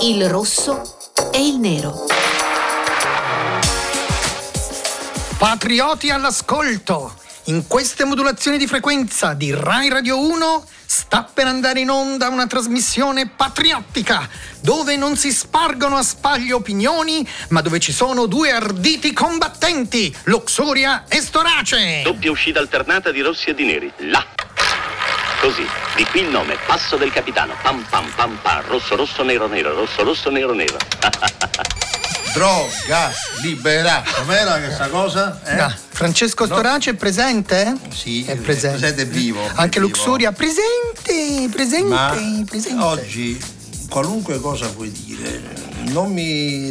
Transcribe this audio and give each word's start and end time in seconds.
il 0.00 0.28
rosso 0.28 0.96
e 1.32 1.44
il 1.44 1.56
nero. 1.58 2.06
Patrioti 5.36 6.10
all'ascolto! 6.10 7.14
In 7.44 7.66
queste 7.66 8.04
modulazioni 8.04 8.58
di 8.58 8.66
frequenza 8.66 9.32
di 9.32 9.52
Rai 9.52 9.88
Radio 9.88 10.20
1 10.20 10.64
sta 10.84 11.28
per 11.32 11.46
andare 11.46 11.80
in 11.80 11.90
onda 11.90 12.28
una 12.28 12.46
trasmissione 12.46 13.28
patriottica, 13.28 14.28
dove 14.60 14.96
non 14.96 15.16
si 15.16 15.32
spargono 15.32 15.96
a 15.96 16.02
spaglio 16.02 16.56
opinioni, 16.56 17.26
ma 17.48 17.60
dove 17.60 17.80
ci 17.80 17.92
sono 17.92 18.26
due 18.26 18.52
arditi 18.52 19.12
combattenti, 19.12 20.14
Luxuria 20.24 21.06
e 21.08 21.20
Storace. 21.20 22.02
Doppia 22.04 22.30
uscita 22.30 22.60
alternata 22.60 23.10
di 23.10 23.20
rossi 23.20 23.48
e 23.50 23.54
di 23.54 23.64
neri. 23.64 23.92
Là! 24.10 24.37
Così, 25.40 25.64
di 25.96 26.04
qui 26.06 26.20
il 26.22 26.28
nome, 26.28 26.56
passo 26.66 26.96
del 26.96 27.12
capitano. 27.12 27.54
Pam 27.62 27.84
pam 27.88 28.10
pam 28.16 28.38
pam, 28.42 28.62
rosso 28.66 28.96
rosso 28.96 29.22
nero 29.22 29.46
nero, 29.46 29.74
rosso 29.74 30.02
rosso 30.02 30.30
nero 30.30 30.52
nero. 30.52 30.76
Droga 32.34 33.10
libera. 33.42 34.02
Com'era 34.16 34.58
questa 34.58 34.88
cosa? 34.88 35.40
Eh? 35.44 35.58
Ah, 35.58 35.74
Francesco 35.90 36.44
Storace 36.44 36.90
è 36.90 36.94
presente? 36.94 37.74
Sì, 37.94 38.24
è 38.24 38.36
presente. 38.36 38.78
presente 38.78 39.02
è 39.02 39.06
vivo, 39.06 39.44
è 39.44 39.50
Anche 39.54 39.80
vivo. 39.80 39.92
Luxuria, 39.92 40.32
presente, 40.32 41.48
presente, 41.50 41.88
Ma 41.88 42.14
presente. 42.46 42.82
oggi 42.82 43.40
qualunque 43.88 44.38
cosa 44.40 44.68
puoi 44.68 44.90
dire 44.92 45.40
non 45.86 46.12
mi, 46.12 46.70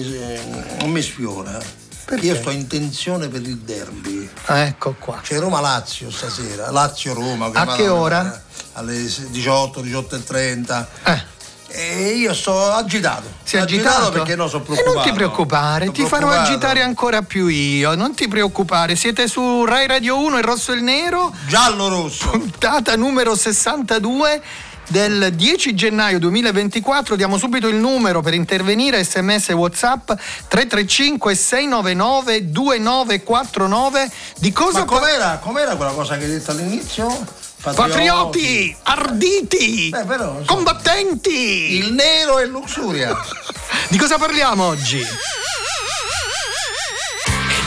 non 0.79 0.91
mi 0.91 1.01
sfiora. 1.01 1.57
Perché? 2.05 2.25
Io 2.27 2.35
sto 2.35 2.51
in 2.51 2.67
tensione 2.67 3.27
per 3.27 3.41
il 3.41 3.57
derby. 3.57 4.16
Ecco 4.49 4.95
qua. 4.97 5.19
C'è 5.21 5.39
Roma-Lazio 5.39 6.09
stasera, 6.09 6.71
Lazio-Roma. 6.71 7.49
A 7.53 7.75
che 7.75 7.87
ora? 7.89 8.41
Alle 8.73 8.93
18, 8.97 9.81
18.30. 9.81 10.85
Eh. 11.03 11.35
E 11.69 12.11
io 12.13 12.33
sto 12.33 12.71
agitato. 12.71 13.27
Sei 13.43 13.59
agitato? 13.59 14.09
perché 14.09 14.35
no, 14.35 14.47
sono 14.47 14.63
E 14.63 14.65
preoccupato. 14.65 14.95
non 14.95 15.03
ti 15.03 15.11
preoccupare, 15.11 15.79
Sono 15.85 15.91
ti 15.97 16.01
farò 16.05 16.27
preoccupato. 16.27 16.49
agitare 16.51 16.81
ancora 16.81 17.21
più 17.23 17.47
io. 17.47 17.93
Non 17.95 18.15
ti 18.15 18.27
preoccupare, 18.29 18.95
siete 18.95 19.27
su 19.27 19.65
Rai 19.65 19.85
Radio 19.85 20.17
1, 20.17 20.37
il 20.37 20.43
rosso 20.45 20.71
e 20.71 20.75
il 20.75 20.83
nero, 20.83 21.33
Giallo-rosso. 21.45 22.29
puntata 22.29 22.95
numero 22.95 23.35
62 23.35 24.41
del 24.87 25.33
10 25.33 25.75
gennaio 25.75 26.19
2024. 26.19 27.15
Diamo 27.15 27.37
subito 27.37 27.67
il 27.67 27.75
numero 27.75 28.21
per 28.21 28.33
intervenire, 28.33 29.03
sms 29.03 29.49
e 29.49 29.53
whatsapp 29.53 30.11
335 30.47 31.35
699 31.35 32.49
2949. 32.49 34.11
Di 34.37 34.51
cosa 34.51 34.79
Ma 34.79 34.85
com'era, 34.85 35.39
com'era 35.41 35.75
quella 35.75 35.91
cosa 35.91 36.17
che 36.17 36.23
hai 36.23 36.29
detto 36.29 36.51
all'inizio? 36.51 37.45
Patrioti, 37.59 38.75
arditi, 38.83 39.89
Beh, 39.89 40.05
però, 40.05 40.41
combattenti. 40.45 41.75
Il 41.75 41.91
nero 41.93 42.39
e 42.39 42.45
luxuria. 42.45 43.13
Di 43.89 43.97
cosa 43.97 44.17
parliamo 44.17 44.63
oggi? 44.63 44.99
E 44.99 45.07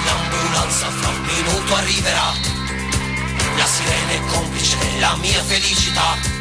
l'ambulanza 0.05 0.87
fra 0.87 1.09
un 1.09 1.21
minuto 1.23 1.75
arriverà. 1.75 2.33
La 3.57 3.67
sirena 3.67 4.13
è 4.13 4.21
complice 4.33 4.79
della 4.79 5.17
mia 5.17 5.43
felicità. 5.43 6.40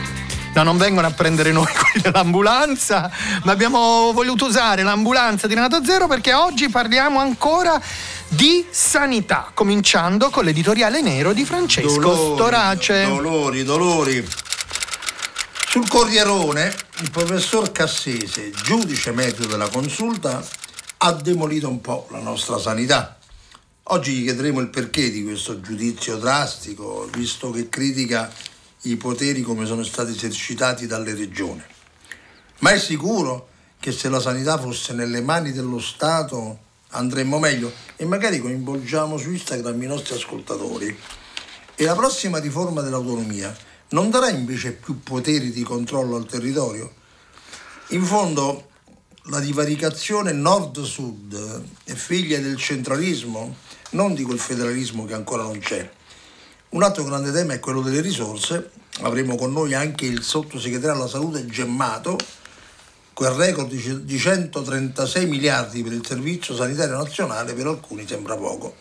No, 0.53 0.63
non 0.63 0.77
vengono 0.77 1.07
a 1.07 1.11
prendere 1.11 1.51
noi 1.51 1.67
quelli 1.73 2.01
dell'ambulanza, 2.01 3.09
ma 3.43 3.51
abbiamo 3.51 4.11
voluto 4.13 4.45
usare 4.45 4.83
l'ambulanza 4.83 5.47
di 5.47 5.53
Renato 5.53 5.83
Zero 5.83 6.07
perché 6.07 6.33
oggi 6.33 6.69
parliamo 6.69 7.19
ancora 7.19 7.79
di 8.27 8.65
sanità, 8.69 9.51
cominciando 9.53 10.29
con 10.29 10.45
l'editoriale 10.45 11.01
nero 11.01 11.33
di 11.33 11.45
Francesco 11.45 12.35
Storace. 12.35 13.05
Dolori, 13.05 13.63
dolori. 13.63 14.27
Sul 15.67 15.87
Corrierone 15.87 16.75
il 17.01 17.11
professor 17.11 17.71
Cassese, 17.71 18.51
giudice 18.63 19.11
medico 19.11 19.45
della 19.45 19.69
consulta, 19.69 20.43
ha 20.97 21.11
demolito 21.13 21.69
un 21.69 21.79
po' 21.79 22.07
la 22.11 22.19
nostra 22.19 22.57
sanità. 22.57 23.17
Oggi 23.83 24.13
gli 24.13 24.23
chiederemo 24.23 24.59
il 24.59 24.69
perché 24.69 25.09
di 25.09 25.23
questo 25.23 25.61
giudizio 25.61 26.17
drastico, 26.17 27.07
visto 27.11 27.51
che 27.51 27.69
critica 27.69 28.31
i 28.83 28.95
poteri 28.95 29.41
come 29.41 29.65
sono 29.65 29.83
stati 29.83 30.11
esercitati 30.11 30.87
dalle 30.87 31.13
regioni. 31.13 31.61
Ma 32.59 32.71
è 32.71 32.79
sicuro 32.79 33.47
che 33.79 33.91
se 33.91 34.09
la 34.09 34.19
sanità 34.19 34.57
fosse 34.57 34.93
nelle 34.93 35.21
mani 35.21 35.51
dello 35.51 35.79
Stato 35.79 36.59
andremmo 36.89 37.39
meglio? 37.39 37.71
E 37.95 38.05
magari 38.05 38.39
coinvolgiamo 38.39 39.17
su 39.17 39.31
Instagram 39.31 39.81
i 39.81 39.87
nostri 39.87 40.15
ascoltatori. 40.15 40.97
E 41.75 41.83
la 41.83 41.95
prossima 41.95 42.39
riforma 42.39 42.81
dell'autonomia 42.81 43.55
non 43.89 44.09
darà 44.09 44.29
invece 44.29 44.73
più 44.73 45.01
poteri 45.01 45.51
di 45.51 45.63
controllo 45.63 46.15
al 46.15 46.25
territorio? 46.25 46.93
In 47.89 48.03
fondo, 48.03 48.69
la 49.23 49.39
divaricazione 49.39 50.31
nord-sud 50.31 51.63
è 51.83 51.93
figlia 51.93 52.39
del 52.39 52.57
centralismo, 52.57 53.55
non 53.91 54.13
di 54.13 54.23
quel 54.23 54.39
federalismo 54.39 55.05
che 55.05 55.13
ancora 55.13 55.43
non 55.43 55.59
c'è. 55.59 55.89
Un 56.69 56.83
altro 56.83 57.03
grande 57.03 57.31
tema 57.31 57.53
è 57.53 57.59
quello 57.59 57.81
delle 57.81 57.99
risorse. 57.99 58.69
Avremo 59.01 59.35
con 59.35 59.51
noi 59.51 59.73
anche 59.73 60.05
il 60.05 60.21
sottosegretario 60.21 60.95
alla 60.95 61.07
salute 61.07 61.47
Gemmato, 61.47 62.15
quel 63.13 63.31
record 63.31 63.69
di 63.69 64.05
di 64.05 64.17
136 64.19 65.25
miliardi 65.25 65.81
per 65.81 65.93
il 65.93 66.05
servizio 66.05 66.55
sanitario 66.55 66.95
nazionale 66.95 67.53
per 67.53 67.65
alcuni 67.65 68.07
sembra 68.07 68.35
poco. 68.35 68.75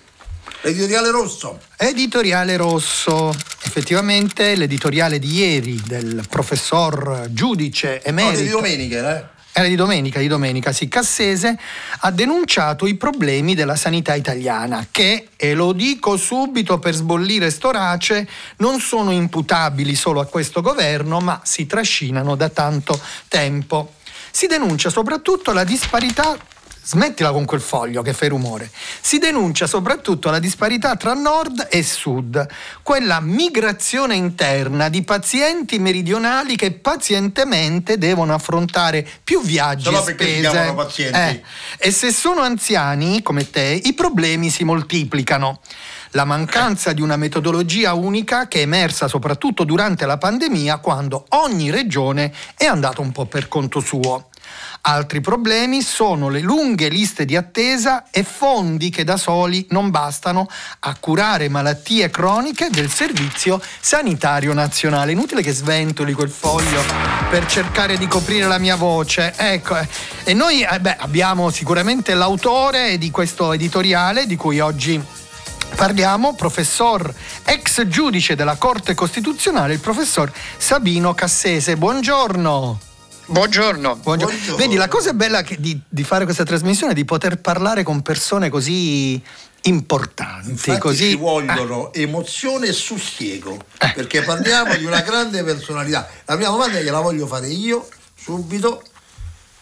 L'editoriale 0.63 1.11
rosso. 1.11 1.61
Editoriale 1.79 2.57
rosso. 2.57 3.35
Effettivamente 3.63 4.55
l'editoriale 4.55 5.19
di 5.19 5.33
ieri 5.39 5.81
del 5.87 6.27
professor 6.29 7.29
giudice 7.31 7.95
No, 7.95 8.01
di 8.03 8.09
emerito 8.09 8.51
domenica, 8.51 9.17
eh? 9.17 9.38
Era 9.59 9.67
di 9.67 9.75
domenica, 9.75 10.21
di 10.21 10.29
domenica, 10.29 10.71
sì, 10.71 10.87
Cassese 10.87 11.59
ha 12.01 12.11
denunciato 12.13 12.87
i 12.87 12.95
problemi 12.95 13.57
della 13.57 13.75
sanità 13.75 14.15
italiana 14.15 14.87
che, 14.91 15.31
e 15.37 15.55
lo 15.55 15.73
dico 15.73 16.17
subito 16.17 16.79
per 16.79 16.95
sbollire 16.95 17.51
storace, 17.51 18.29
non 18.59 18.79
sono 18.79 19.11
imputabili 19.11 19.97
solo 19.97 20.21
a 20.21 20.27
questo 20.27 20.61
governo, 20.61 21.19
ma 21.19 21.41
si 21.43 21.67
trascinano 21.67 22.37
da 22.37 22.49
tanto 22.51 23.01
tempo. 23.27 23.95
Si 24.31 24.47
denuncia 24.47 24.91
soprattutto 24.91 25.53
la 25.53 25.65
disparità 25.65 26.37
Smettila 26.89 27.33
con 27.33 27.45
quel 27.45 27.61
foglio 27.61 28.01
che 28.01 28.15
fai 28.15 28.31
rumore. 28.31 28.71
Si 29.03 29.19
denuncia 29.19 29.67
soprattutto 29.67 30.31
la 30.31 30.39
disparità 30.39 30.97
tra 30.97 31.13
nord 31.13 31.69
e 31.71 31.83
sud, 31.83 32.47
quella 32.83 33.21
migrazione 33.21 34.15
interna 34.15 34.89
di 34.89 35.03
pazienti 35.03 35.79
meridionali 35.79 36.57
che 36.57 36.73
pazientemente 36.73 37.99
devono 37.99 38.33
affrontare 38.33 39.07
più 39.23 39.43
viaggi 39.43 39.85
Se 39.85 39.91
no 39.91 40.01
e 40.01 40.05
perché 40.05 40.25
si 40.37 40.45
spese. 40.45 40.73
pazienti? 40.75 41.19
Eh, 41.19 41.43
e 41.77 41.91
se 41.91 42.11
sono 42.11 42.41
anziani 42.41 43.21
come 43.21 43.51
te, 43.51 43.83
i 43.85 43.93
problemi 43.93 44.49
si 44.49 44.65
moltiplicano. 44.65 45.61
La 46.13 46.25
mancanza 46.25 46.95
di 46.95 47.03
una 47.03 47.17
metodologia 47.17 47.93
unica 47.93 48.49
che 48.49 48.61
è 48.61 48.63
emersa 48.63 49.09
soprattutto 49.09 49.65
durante 49.65 50.07
la 50.07 50.17
pandemia 50.17 50.79
quando 50.79 51.27
ogni 51.31 51.71
regione 51.71 52.33
è 52.57 52.65
andata 52.65 53.03
un 53.03 53.13
po' 53.13 53.27
per 53.27 53.47
conto 53.47 53.81
suo. 53.81 54.29
Altri 54.83 55.21
problemi 55.21 55.83
sono 55.83 56.29
le 56.29 56.41
lunghe 56.41 56.89
liste 56.89 57.25
di 57.25 57.37
attesa 57.37 58.05
e 58.11 58.23
fondi 58.23 58.91
che 58.91 59.05
da 59.05 59.17
soli 59.17 59.67
non 59.71 59.91
bastano 59.91 60.49
a 60.81 60.97
curare 60.99 61.49
malattie 61.49 62.11
croniche 62.11 62.69
del 62.71 62.91
Servizio 62.91 63.61
Sanitario 63.81 64.55
Nazionale. 64.55 65.13
Inutile 65.13 65.43
che 65.43 65.53
sventoli 65.53 66.13
quel 66.13 66.31
foglio 66.31 66.83
per 67.29 67.45
cercare 67.47 67.99
di 67.99 68.07
coprire 68.07 68.47
la 68.47 68.59
mia 68.59 68.77
voce. 68.77 69.35
Ecco, 69.37 69.77
eh. 69.77 69.89
e 70.25 70.33
noi 70.33 70.63
eh, 70.63 70.81
beh, 70.81 70.97
abbiamo 70.99 71.51
sicuramente 71.51 72.15
l'autore 72.15 72.97
di 72.97 73.11
questo 73.11 73.53
editoriale 73.53 74.27
di 74.27 74.37
cui 74.37 74.61
oggi 74.61 75.17
Parliamo, 75.75 76.35
professor 76.35 77.15
ex 77.45 77.87
giudice 77.87 78.35
della 78.35 78.57
Corte 78.57 78.95
Costituzionale, 78.95 79.75
il 79.75 79.81
professor 79.81 80.33
Sabino 80.57 81.15
Cassese. 81.15 81.77
Buongiorno. 81.77 82.88
Buongiorno. 83.33 83.97
Buongiorno. 83.97 84.35
Buongiorno. 84.37 84.57
Vedi, 84.57 84.77
la 84.77 84.89
cosa 84.89 85.13
bella 85.13 85.43
che- 85.43 85.57
di, 85.61 85.79
di 85.87 86.03
fare 86.05 86.25
questa 86.25 86.45
trasmissione 86.45 86.93
è 86.93 86.95
di 86.95 87.05
poter 87.05 87.37
parlare 87.41 87.83
con 87.83 88.01
persone 88.01 88.49
così 88.49 89.21
importanti. 89.63 90.51
Infatti 90.51 90.79
così, 90.79 91.11
ci 91.11 91.17
vogliono 91.17 91.93
emozione 91.93 92.69
e 92.69 92.73
sussiego, 92.73 93.59
Eh. 93.79 93.93
perché 93.95 94.23
parliamo 94.23 94.75
di 94.77 94.85
una 94.87 95.01
grande 95.03 95.43
personalità. 95.45 96.09
La 96.25 96.37
prima 96.37 96.51
domanda 96.51 96.81
gliela 96.81 97.01
voglio 97.01 97.27
fare 97.27 97.49
io, 97.49 97.87
subito. 98.15 98.83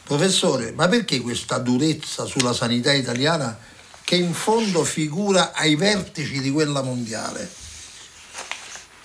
Professore, 0.05 0.71
ma 0.71 0.87
perché 0.87 1.21
questa 1.21 1.59
durezza 1.59 2.25
sulla 2.27 2.53
sanità 2.53 2.93
italiana 2.93 3.59
che 4.05 4.15
in 4.15 4.33
fondo 4.35 4.85
figura 4.85 5.53
ai 5.53 5.75
vertici 5.75 6.41
di 6.41 6.53
quella 6.53 6.81
mondiale? 6.83 7.51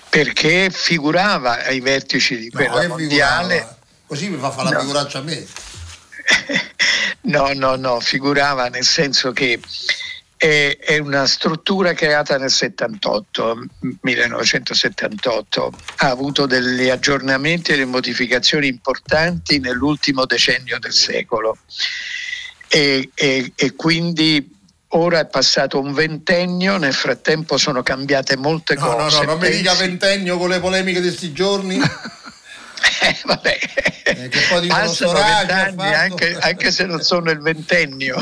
Perché 0.09 0.69
figurava 0.71 1.63
ai 1.65 1.79
vertici 1.79 2.37
di 2.37 2.49
No, 2.53 2.59
quella 2.59 2.81
che 2.81 2.87
mondiale. 2.87 3.53
figurava? 3.55 3.79
Così 4.11 4.27
mi 4.27 4.37
fa 4.37 4.51
fare 4.51 4.71
la 4.71 4.75
No. 4.75 4.81
figuraccia 4.81 5.19
a 5.19 5.21
me. 5.21 5.47
No, 7.23 7.53
no, 7.53 7.75
no, 7.77 7.99
figurava 8.01 8.67
nel 8.67 8.83
senso 8.83 9.31
che 9.31 9.57
è, 10.35 10.77
è 10.77 10.97
una 10.97 11.25
struttura 11.27 11.93
creata 11.93 12.37
nel 12.37 12.49
78, 12.49 13.67
1978, 14.01 15.71
ha 15.97 16.09
avuto 16.09 16.45
degli 16.47 16.89
aggiornamenti 16.89 17.71
e 17.71 17.75
delle 17.75 17.85
modificazioni 17.85 18.67
importanti 18.67 19.59
nell'ultimo 19.59 20.25
decennio 20.25 20.77
del 20.79 20.93
secolo 20.93 21.57
e, 22.67 23.11
e, 23.13 23.53
e 23.55 23.75
quindi 23.75 24.53
ora 24.89 25.19
è 25.19 25.27
passato 25.27 25.79
un 25.79 25.93
ventennio, 25.93 26.75
nel 26.77 26.93
frattempo 26.93 27.57
sono 27.57 27.81
cambiate 27.81 28.35
molte 28.35 28.73
no, 28.75 28.81
cose. 28.81 29.19
No, 29.19 29.23
no, 29.23 29.31
non 29.31 29.39
mi 29.39 29.55
dica 29.55 29.73
ventennio 29.75 30.37
con 30.37 30.49
le 30.49 30.59
polemiche 30.59 30.99
di 30.99 31.07
questi 31.07 31.31
giorni. 31.31 31.79
eh, 33.01 33.17
vabbè. 33.25 33.59
Eh, 34.03 34.27
che 34.29 34.39
poi 34.49 34.67
Passano 34.67 35.11
ha 35.11 35.37
vent'anni, 35.45 35.93
anche, 35.93 36.37
anche 36.39 36.71
se 36.71 36.85
non 36.85 37.01
sono 37.01 37.31
il 37.31 37.39
ventennio. 37.39 38.17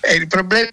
e 0.00 0.14
il 0.14 0.26
problema 0.26 0.68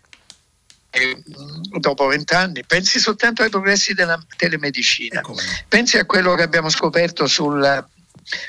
è 0.90 0.98
che 0.98 1.22
mh, 1.26 1.80
dopo 1.80 2.08
vent'anni 2.08 2.64
pensi 2.66 3.00
soltanto 3.00 3.44
ai 3.44 3.50
progressi 3.50 3.94
della 3.94 4.20
telemedicina, 4.38 5.22
Eh, 5.22 5.66
pensi 5.68 5.98
a 5.98 6.06
quello 6.06 6.34
che 6.36 6.44
abbiamo 6.44 6.70
scoperto 6.70 7.28
sul- 7.28 7.88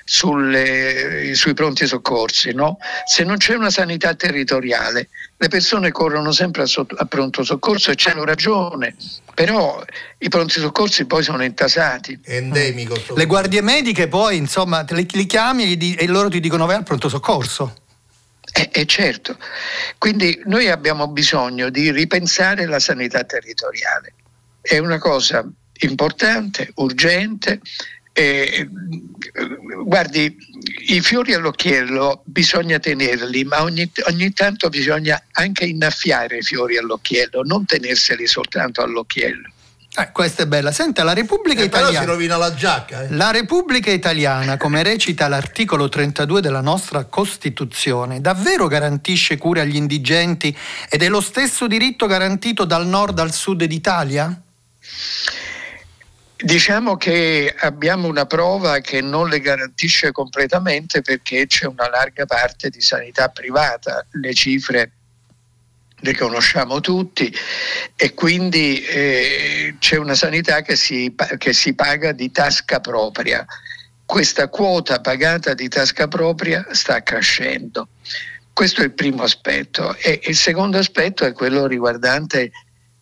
sulle- 0.05 1.35
sui 1.35 1.55
pronti 1.55 1.87
soccorsi. 1.87 2.53
No? 2.53 2.79
Se 3.07 3.25
non 3.25 3.37
c'è 3.37 3.55
una 3.55 3.71
sanità 3.71 4.15
territoriale, 4.15 5.09
le 5.37 5.49
persone 5.49 5.91
corrono 5.91 6.33
sempre 6.33 6.63
a, 6.63 6.67
sotto- 6.67 6.95
a 6.97 7.05
pronto 7.07 7.43
soccorso 7.43 7.91
e 7.91 7.95
c'hanno 7.97 8.25
ragione, 8.25 8.95
però 9.35 9.83
i 10.19 10.29
pronti 10.29 10.61
soccorsi 10.61 11.07
poi 11.07 11.23
sono 11.23 11.43
intasati. 11.43 12.19
È 12.23 12.37
endemico. 12.37 12.95
Le 13.15 13.27
guardie 13.27 13.63
mediche 13.63 14.09
poi, 14.09 14.37
insomma, 14.37 14.85
te 14.85 14.95
li, 14.95 15.07
li 15.11 15.27
chiami 15.27 15.79
e, 15.79 15.97
e 15.99 16.07
loro 16.07 16.29
ti 16.29 16.41
dicono 16.41 16.67
vai 16.67 16.77
al 16.77 16.85
pronto 16.85 17.09
soccorso. 17.09 17.75
Eh, 18.53 18.69
eh, 18.73 18.85
certo, 18.85 19.39
quindi 19.97 20.43
noi 20.47 20.69
abbiamo 20.69 21.07
bisogno 21.07 21.71
di 21.71 21.93
ripensare 21.93 22.67
la 22.67 22.81
sanità 22.81 23.23
territoriale. 23.23 24.15
È 24.61 24.77
una 24.79 24.99
cosa 24.99 25.49
importante, 25.83 26.71
urgente. 26.75 27.61
Eh, 28.13 28.69
guardi, 29.85 30.37
i 30.89 31.01
fiori 31.01 31.33
all'occhiello 31.35 32.23
bisogna 32.25 32.79
tenerli, 32.79 33.45
ma 33.45 33.63
ogni, 33.63 33.91
ogni 34.09 34.33
tanto 34.33 34.69
bisogna 34.69 35.23
anche 35.33 35.65
innaffiare 35.65 36.39
i 36.39 36.43
fiori 36.43 36.77
all'occhiello, 36.77 37.43
non 37.43 37.65
tenerseli 37.65 38.27
soltanto 38.27 38.83
all'occhiello. 38.83 39.49
Eh, 39.97 40.13
questa 40.13 40.45
è 40.45 40.47
bella. 40.47 40.71
Senta, 40.71 41.03
la 41.03 41.15
Repubblica 41.15 41.63
Eh, 41.63 41.69
però 41.69 41.87
si 41.87 41.91
Italiana. 41.93 42.13
rovina 42.13 42.37
la 42.37 42.55
giacca. 42.55 43.03
eh. 43.03 43.11
La 43.11 43.33
Repubblica 43.33 43.91
Italiana, 43.91 44.57
come 44.57 44.85
recita 44.85 45.27
l'articolo 45.27 45.89
32 45.89 46.41
della 46.41 46.61
nostra 46.61 47.05
Costituzione, 47.07 48.21
davvero 48.21 48.69
garantisce 48.69 49.37
cure 49.37 49.61
agli 49.63 49.75
indigenti 49.75 50.57
ed 50.89 51.03
è 51.03 51.09
lo 51.09 51.21
stesso 51.21 51.67
diritto 51.67 52.07
garantito 52.07 52.65
dal 52.65 52.87
nord 52.87 53.19
al 53.19 53.33
sud 53.33 53.65
d'Italia? 53.65 54.41
Diciamo 56.43 56.97
che 56.97 57.55
abbiamo 57.59 58.09
una 58.09 58.25
prova 58.25 58.79
che 58.79 59.03
non 59.03 59.29
le 59.29 59.41
garantisce 59.41 60.11
completamente 60.11 61.03
perché 61.03 61.47
c'è 61.47 61.67
una 61.67 61.89
larga 61.89 62.25
parte 62.25 62.71
di 62.71 62.81
sanità 62.81 63.29
privata, 63.29 64.07
le 64.13 64.33
cifre 64.33 64.93
le 66.03 66.17
conosciamo 66.17 66.81
tutti 66.81 67.31
e 67.95 68.15
quindi 68.15 68.83
eh, 68.83 69.77
c'è 69.79 69.97
una 69.97 70.15
sanità 70.15 70.63
che 70.63 70.77
si, 70.77 71.15
che 71.37 71.53
si 71.53 71.75
paga 71.75 72.13
di 72.13 72.31
tasca 72.31 72.81
propria. 72.81 73.45
Questa 74.05 74.49
quota 74.49 75.01
pagata 75.01 75.55
di 75.55 75.69
tasca 75.69 76.09
propria 76.09 76.67
sta 76.71 77.03
crescendo. 77.03 77.89
Questo 78.53 78.81
è 78.81 78.85
il 78.85 78.93
primo 78.93 79.23
aspetto 79.23 79.95
e 79.97 80.21
il 80.25 80.37
secondo 80.37 80.79
aspetto 80.79 81.25
è 81.25 81.33
quello 81.33 81.67
riguardante 81.67 82.51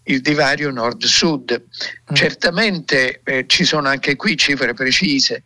il 0.08 0.20
divario 0.20 0.70
nord-sud. 0.70 1.64
Certamente 2.12 3.20
eh, 3.24 3.44
ci 3.46 3.64
sono 3.64 3.88
anche 3.88 4.16
qui 4.16 4.36
cifre 4.36 4.74
precise, 4.74 5.44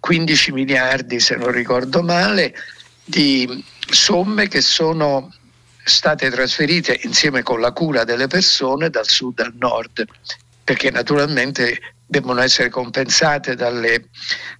15 0.00 0.52
miliardi 0.52 1.20
se 1.20 1.36
non 1.36 1.50
ricordo 1.50 2.02
male, 2.02 2.54
di 3.04 3.64
somme 3.88 4.48
che 4.48 4.60
sono 4.60 5.32
state 5.84 6.30
trasferite 6.30 6.98
insieme 7.04 7.42
con 7.42 7.60
la 7.60 7.72
cura 7.72 8.02
delle 8.04 8.26
persone 8.26 8.90
dal 8.90 9.08
sud 9.08 9.38
al 9.40 9.54
nord, 9.56 10.04
perché 10.64 10.90
naturalmente 10.90 11.94
devono 12.08 12.40
essere 12.40 12.68
compensate 12.68 13.56
dalle 13.56 14.08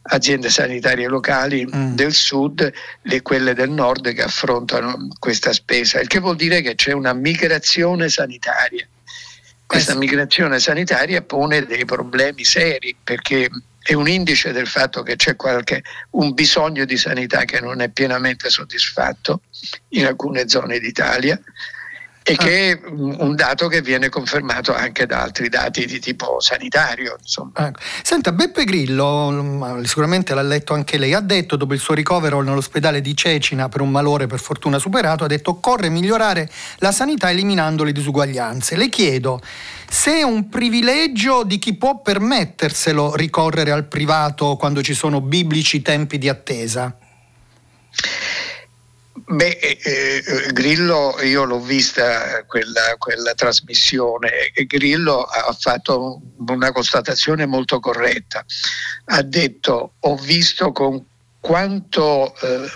aziende 0.02 0.50
sanitarie 0.50 1.06
locali 1.06 1.64
Mm. 1.64 1.94
del 1.94 2.12
sud 2.12 2.72
le 3.02 3.22
quelle 3.22 3.54
del 3.54 3.70
nord 3.70 4.12
che 4.12 4.22
affrontano 4.22 5.08
questa 5.18 5.52
spesa, 5.52 6.00
il 6.00 6.08
che 6.08 6.18
vuol 6.18 6.36
dire 6.36 6.60
che 6.60 6.74
c'è 6.74 6.92
una 6.92 7.12
migrazione 7.12 8.08
sanitaria. 8.08 8.86
Questa 9.76 9.94
migrazione 9.94 10.58
sanitaria 10.58 11.20
pone 11.20 11.66
dei 11.66 11.84
problemi 11.84 12.44
seri 12.44 12.96
perché 13.04 13.50
è 13.82 13.92
un 13.92 14.08
indice 14.08 14.50
del 14.50 14.66
fatto 14.66 15.02
che 15.02 15.16
c'è 15.16 15.36
qualche, 15.36 15.82
un 16.12 16.32
bisogno 16.32 16.86
di 16.86 16.96
sanità 16.96 17.44
che 17.44 17.60
non 17.60 17.82
è 17.82 17.90
pienamente 17.90 18.48
soddisfatto 18.48 19.42
in 19.90 20.06
alcune 20.06 20.48
zone 20.48 20.78
d'Italia 20.78 21.38
e 22.28 22.32
Ah. 22.32 22.36
che 22.36 22.70
è 22.72 22.80
un 22.88 23.36
dato 23.36 23.68
che 23.68 23.80
viene 23.80 24.08
confermato 24.08 24.74
anche 24.74 25.06
da 25.06 25.22
altri 25.22 25.48
dati 25.48 25.86
di 25.86 26.00
tipo 26.00 26.40
sanitario. 26.40 27.16
Insomma. 27.20 27.68
Ecco. 27.68 27.78
Senta, 28.02 28.32
Beppe 28.32 28.64
Grillo, 28.64 29.80
sicuramente 29.84 30.34
l'ha 30.34 30.42
letto 30.42 30.74
anche 30.74 30.98
lei, 30.98 31.14
ha 31.14 31.20
detto 31.20 31.54
dopo 31.54 31.72
il 31.72 31.78
suo 31.78 31.94
ricovero 31.94 32.40
nell'ospedale 32.40 33.00
di 33.00 33.14
Cecina 33.16 33.68
per 33.68 33.80
un 33.80 33.90
malore 33.90 34.26
per 34.26 34.40
fortuna 34.40 34.80
superato, 34.80 35.22
ha 35.22 35.28
detto 35.28 35.50
occorre 35.50 35.88
migliorare 35.88 36.50
la 36.78 36.90
sanità 36.90 37.30
eliminando 37.30 37.84
le 37.84 37.92
disuguaglianze. 37.92 38.74
Le 38.74 38.88
chiedo 38.88 39.40
se 39.88 40.18
è 40.18 40.22
un 40.22 40.48
privilegio 40.48 41.44
di 41.44 41.60
chi 41.60 41.76
può 41.76 42.00
permetterselo 42.00 43.14
ricorrere 43.14 43.70
al 43.70 43.84
privato 43.84 44.56
quando 44.56 44.82
ci 44.82 44.94
sono 44.94 45.20
biblici 45.20 45.80
tempi 45.80 46.18
di 46.18 46.28
attesa. 46.28 46.92
Beh, 49.28 49.58
eh, 49.60 49.78
eh, 49.82 50.52
Grillo, 50.52 51.16
io 51.22 51.42
l'ho 51.42 51.58
vista 51.58 52.44
quella, 52.46 52.94
quella 52.96 53.34
trasmissione 53.34 54.52
e 54.54 54.66
Grillo 54.66 55.22
ha 55.22 55.52
fatto 55.58 56.20
una 56.46 56.70
constatazione 56.70 57.44
molto 57.44 57.80
corretta. 57.80 58.44
Ha 59.06 59.22
detto 59.22 59.94
ho 59.98 60.16
visto 60.16 60.70
con 60.70 61.04
quanto 61.40 62.34
eh, 62.40 62.70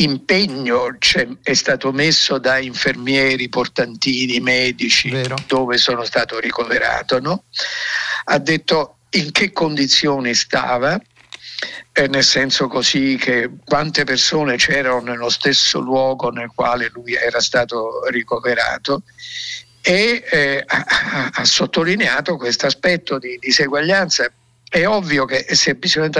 impegno 0.00 0.96
c'è- 0.98 1.28
è 1.42 1.52
stato 1.52 1.92
messo 1.92 2.38
da 2.38 2.56
infermieri, 2.58 3.50
portantini, 3.50 4.40
medici 4.40 5.10
Vero. 5.10 5.36
dove 5.46 5.76
sono 5.76 6.04
stato 6.04 6.38
ricoverato. 6.38 7.20
no? 7.20 7.44
Ha 8.24 8.38
detto 8.38 8.96
in 9.10 9.32
che 9.32 9.52
condizioni 9.52 10.32
stava, 10.34 10.94
eh, 10.94 11.02
nel 12.06 12.22
senso 12.22 12.68
così 12.68 13.16
che 13.18 13.50
quante 13.64 14.04
persone 14.04 14.56
c'erano 14.56 15.00
nello 15.00 15.28
stesso 15.28 15.80
luogo 15.80 16.30
nel 16.30 16.52
quale 16.54 16.90
lui 16.92 17.14
era 17.14 17.40
stato 17.40 18.06
ricoverato 18.08 19.02
e 19.80 20.22
eh, 20.30 20.64
ha, 20.66 21.30
ha- 21.32 21.44
sottolineato 21.44 22.36
questo 22.36 22.66
aspetto 22.66 23.18
di 23.18 23.36
diseguaglianza. 23.40 24.30
È 24.68 24.86
ovvio 24.86 25.24
che 25.24 25.46
se 25.54 25.74
bisogna 25.74 26.10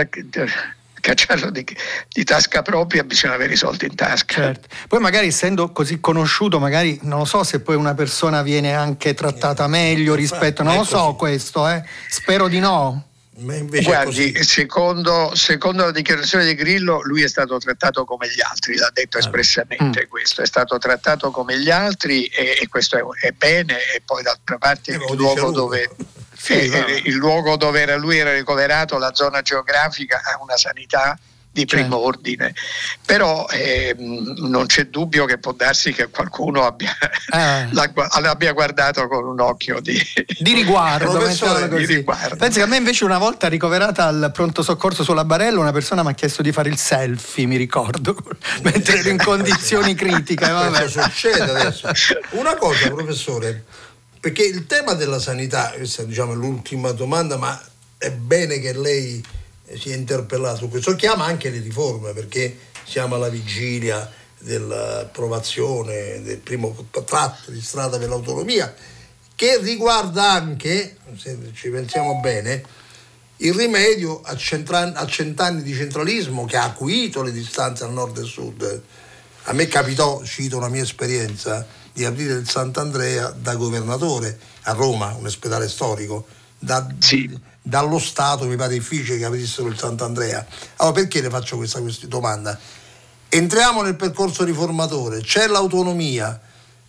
cacciarlo 1.01 1.51
di, 1.51 1.65
di 2.09 2.25
tasca 2.25 2.63
propria 2.63 3.05
bisogna 3.05 3.35
avere 3.35 3.53
i 3.53 3.57
soldi 3.57 3.87
in 3.87 3.95
tasca. 3.95 4.35
Certo. 4.35 4.69
Poi 4.89 5.01
magari 5.01 5.29
essendo 5.29 5.71
così 5.71 6.01
conosciuto, 6.01 6.59
magari 6.59 6.99
non 7.03 7.21
lo 7.21 7.25
so 7.25 7.45
se 7.45 7.61
poi 7.61 7.77
una 7.77 7.95
persona 7.95 8.43
viene 8.43 8.75
anche 8.75 9.15
trattata 9.15 9.67
meglio 9.69 10.15
rispetto, 10.15 10.63
non 10.63 10.77
lo 10.77 10.83
è 10.83 10.87
so 10.87 11.15
questo, 11.15 11.69
eh. 11.69 11.85
spero 12.09 12.49
di 12.49 12.59
no. 12.59 13.08
Guardi, 13.83 14.43
secondo, 14.43 15.35
secondo 15.35 15.85
la 15.85 15.91
dichiarazione 15.91 16.45
di 16.45 16.55
Grillo, 16.55 17.01
lui 17.03 17.23
è 17.23 17.29
stato 17.29 17.57
trattato 17.59 18.05
come 18.05 18.29
gli 18.29 18.41
altri, 18.41 18.77
l'ha 18.77 18.91
detto 18.93 19.19
espressamente 19.19 20.05
Mm. 20.07 20.09
questo, 20.09 20.43
è 20.43 20.47
stato 20.47 20.77
trattato 20.79 21.31
come 21.31 21.59
gli 21.59 21.71
altri 21.71 22.27
e, 22.27 22.59
e 22.61 22.69
questo 22.69 22.97
è, 22.97 23.27
è 23.27 23.31
bene 23.33 23.77
e 23.95 24.03
poi 24.05 24.23
d'altra 24.23 24.59
parte 24.59 24.93
Eh, 24.93 24.97
il 24.97 25.17
luogo 25.17 25.51
dove... 25.51 25.91
Sì, 26.41 26.53
eh, 26.53 26.69
eh, 26.71 27.03
il 27.05 27.15
luogo 27.15 27.57
dove 27.57 27.81
era 27.81 27.97
lui 27.97 28.19
era 28.19 28.33
ricoverato, 28.33 28.97
la 28.99 29.13
zona 29.13 29.43
geografica 29.43 30.21
ha 30.23 30.41
una 30.41 30.57
sanità 30.57 31.19
di 31.59 31.67
primo 31.67 31.97
Certo. 31.97 32.05
ordine, 32.05 32.55
però 33.05 33.47
ehm, 33.51 34.35
non 34.49 34.67
c'è 34.67 34.87
dubbio 34.87 35.25
che 35.25 35.39
può 35.39 35.53
darsi 35.53 35.93
che 35.93 36.09
qualcuno 36.09 36.65
abbia, 36.65 36.97
Eh. 37.33 37.67
la- 37.75 37.91
l'abbia 38.21 38.53
guardato 38.53 39.09
con 39.09 39.25
un 39.27 39.41
occhio 39.41 39.81
di, 39.81 40.01
Di 40.39 40.53
riguardo, 40.53 41.19
di 41.77 41.85
riguardo. 41.87 42.37
Pensi 42.37 42.59
che 42.59 42.65
a 42.65 42.69
me 42.69 42.77
invece 42.77 43.05
una 43.05 43.19
volta 43.19 43.49
ricoverata 43.49 44.05
al 44.07 44.31
pronto 44.33 44.63
soccorso 44.63 45.03
sulla 45.03 45.25
barella 45.25 45.59
una 45.59 45.73
persona 45.73 46.05
mi 46.05 46.11
ha 46.11 46.15
chiesto 46.15 46.43
di 46.43 46.53
fare 46.53 46.69
il 46.69 46.79
selfie, 46.79 47.47
mi 47.47 47.57
ricordo, 47.57 48.17
mentre 48.63 48.99
ero 48.99 49.09
in 49.09 49.19
condizioni 49.19 49.95
critiche. 49.97 50.49
Vabbè. 50.49 50.79
Questo 50.79 51.03
succede 51.03 51.41
adesso. 51.43 51.89
Una 52.31 52.55
cosa, 52.55 52.89
professore, 52.91 53.65
perché 54.21 54.45
il 54.45 54.67
tema 54.67 54.95
della 54.95 55.19
sanità, 55.19 55.73
questa 55.77 56.05
diciamo, 56.05 56.35
è 56.35 56.37
l'ultima 56.37 56.93
domanda, 56.93 57.37
ma 57.37 57.61
è 57.99 58.11
bene 58.13 58.61
che 58.61 58.73
lei 58.79 59.21
sia 59.77 59.95
interpellato 59.95 60.57
su 60.57 60.69
questo, 60.69 60.95
chiama 60.95 61.25
anche 61.25 61.51
le 61.51 61.61
riforme, 61.61 62.13
perché 62.13 62.59
siamo 62.85 63.17
alla 63.17 63.29
vigilia 63.29 64.11
dell'approvazione 64.39 66.23
del 66.23 66.39
primo 66.39 66.87
tratto 67.05 67.51
di 67.51 67.61
strada 67.61 67.99
per 67.99 68.09
l'autonomia, 68.09 68.73
che 69.35 69.59
riguarda 69.59 70.33
anche, 70.33 70.97
se 71.17 71.37
ci 71.55 71.69
pensiamo 71.71 72.21
bene, 72.21 72.63
il 73.39 73.55
rimedio 73.55 74.21
a 74.23 74.37
cent'anni 74.37 75.63
di 75.63 75.75
centralismo 75.75 76.45
che 76.45 76.57
ha 76.57 76.65
acuito 76.65 77.23
le 77.23 77.31
distanze 77.31 77.85
al 77.85 77.93
nord 77.93 78.19
e 78.19 78.25
sud. 78.25 78.83
A 79.45 79.53
me 79.53 79.67
capitò, 79.69 80.23
cito 80.25 80.57
una 80.57 80.69
mia 80.69 80.83
esperienza, 80.83 81.67
di 81.93 82.05
aprire 82.05 82.35
il 82.35 82.49
Sant'Andrea 82.49 83.31
da 83.31 83.55
governatore 83.55 84.39
a 84.63 84.73
Roma, 84.73 85.15
un 85.15 85.27
ospedale 85.27 85.69
storico, 85.69 86.27
da, 86.59 86.87
sì. 86.99 87.33
Dallo 87.69 87.99
Stato 87.99 88.47
mi 88.47 88.57
pare 88.57 88.73
difficile 88.73 89.19
che 89.19 89.27
aprissero 89.27 89.69
il 89.69 89.79
Sant'Andrea. 89.79 90.45
Allora 90.77 90.95
perché 90.95 91.21
le 91.21 91.29
faccio 91.29 91.57
questa, 91.57 91.81
questa 91.81 92.07
domanda? 92.07 92.59
Entriamo 93.29 93.83
nel 93.83 93.95
percorso 93.95 94.43
riformatore, 94.43 95.21
c'è 95.21 95.47
l'autonomia, 95.49 96.41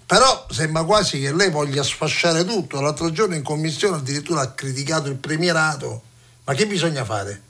però 0.06 0.48
sembra 0.50 0.86
quasi 0.86 1.20
che 1.20 1.34
lei 1.34 1.52
voglia 1.52 1.84
sfasciare 1.84 2.46
tutto. 2.46 2.80
L'altro 2.80 3.12
giorno 3.12 3.36
in 3.36 3.44
commissione 3.44 3.98
addirittura 3.98 4.42
ha 4.42 4.54
criticato 4.54 5.10
il 5.10 5.18
premierato. 5.18 6.04
Ma 6.46 6.54
che 6.54 6.66
bisogna 6.66 7.04
fare? 7.04 7.42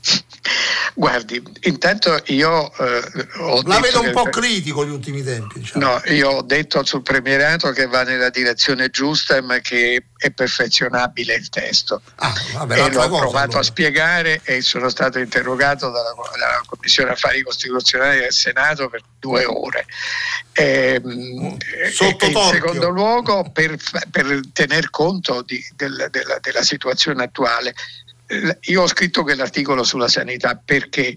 Guardi, 1.00 1.42
intanto 1.62 2.22
io 2.26 2.70
eh, 2.76 3.28
ho 3.38 3.62
La 3.64 3.80
vedo 3.80 4.02
un 4.02 4.10
po' 4.12 4.24
critico 4.24 4.84
gli 4.84 4.90
ultimi 4.90 5.22
tempi. 5.22 5.60
Diciamo. 5.60 5.82
No, 5.82 6.02
io 6.12 6.28
ho 6.28 6.42
detto 6.42 6.84
sul 6.84 7.00
premierato 7.00 7.70
che 7.70 7.86
va 7.86 8.02
nella 8.02 8.28
direzione 8.28 8.90
giusta 8.90 9.40
ma 9.40 9.60
che 9.60 10.04
è 10.18 10.30
perfezionabile 10.30 11.36
il 11.36 11.48
testo. 11.48 12.02
Ah, 12.16 12.34
vabbè, 12.52 12.74
e 12.74 12.92
l'ho 12.92 13.08
cosa, 13.08 13.20
provato 13.20 13.44
allora. 13.44 13.58
a 13.60 13.62
spiegare 13.62 14.40
e 14.44 14.60
sono 14.60 14.90
stato 14.90 15.18
interrogato 15.18 15.88
dalla, 15.88 16.12
dalla, 16.32 16.62
Commissione 16.66 17.12
Affari 17.12 17.42
Costituzionali 17.44 18.18
del 18.18 18.32
Senato 18.32 18.90
per 18.90 19.00
due 19.18 19.46
ore. 19.46 19.86
E, 20.52 21.00
ehm, 21.02 21.56
Sotto 21.92 22.26
e 22.26 22.28
in 22.28 22.42
secondo 22.52 22.90
luogo 22.90 23.50
per, 23.50 23.74
per 24.10 24.40
tener 24.52 24.90
conto 24.90 25.40
di, 25.40 25.64
del, 25.76 26.08
della, 26.10 26.38
della 26.40 26.62
situazione 26.62 27.22
attuale 27.22 27.74
io 28.60 28.82
ho 28.82 28.86
scritto 28.86 29.22
quell'articolo 29.22 29.82
sulla 29.82 30.08
sanità 30.08 30.60
perché 30.62 31.16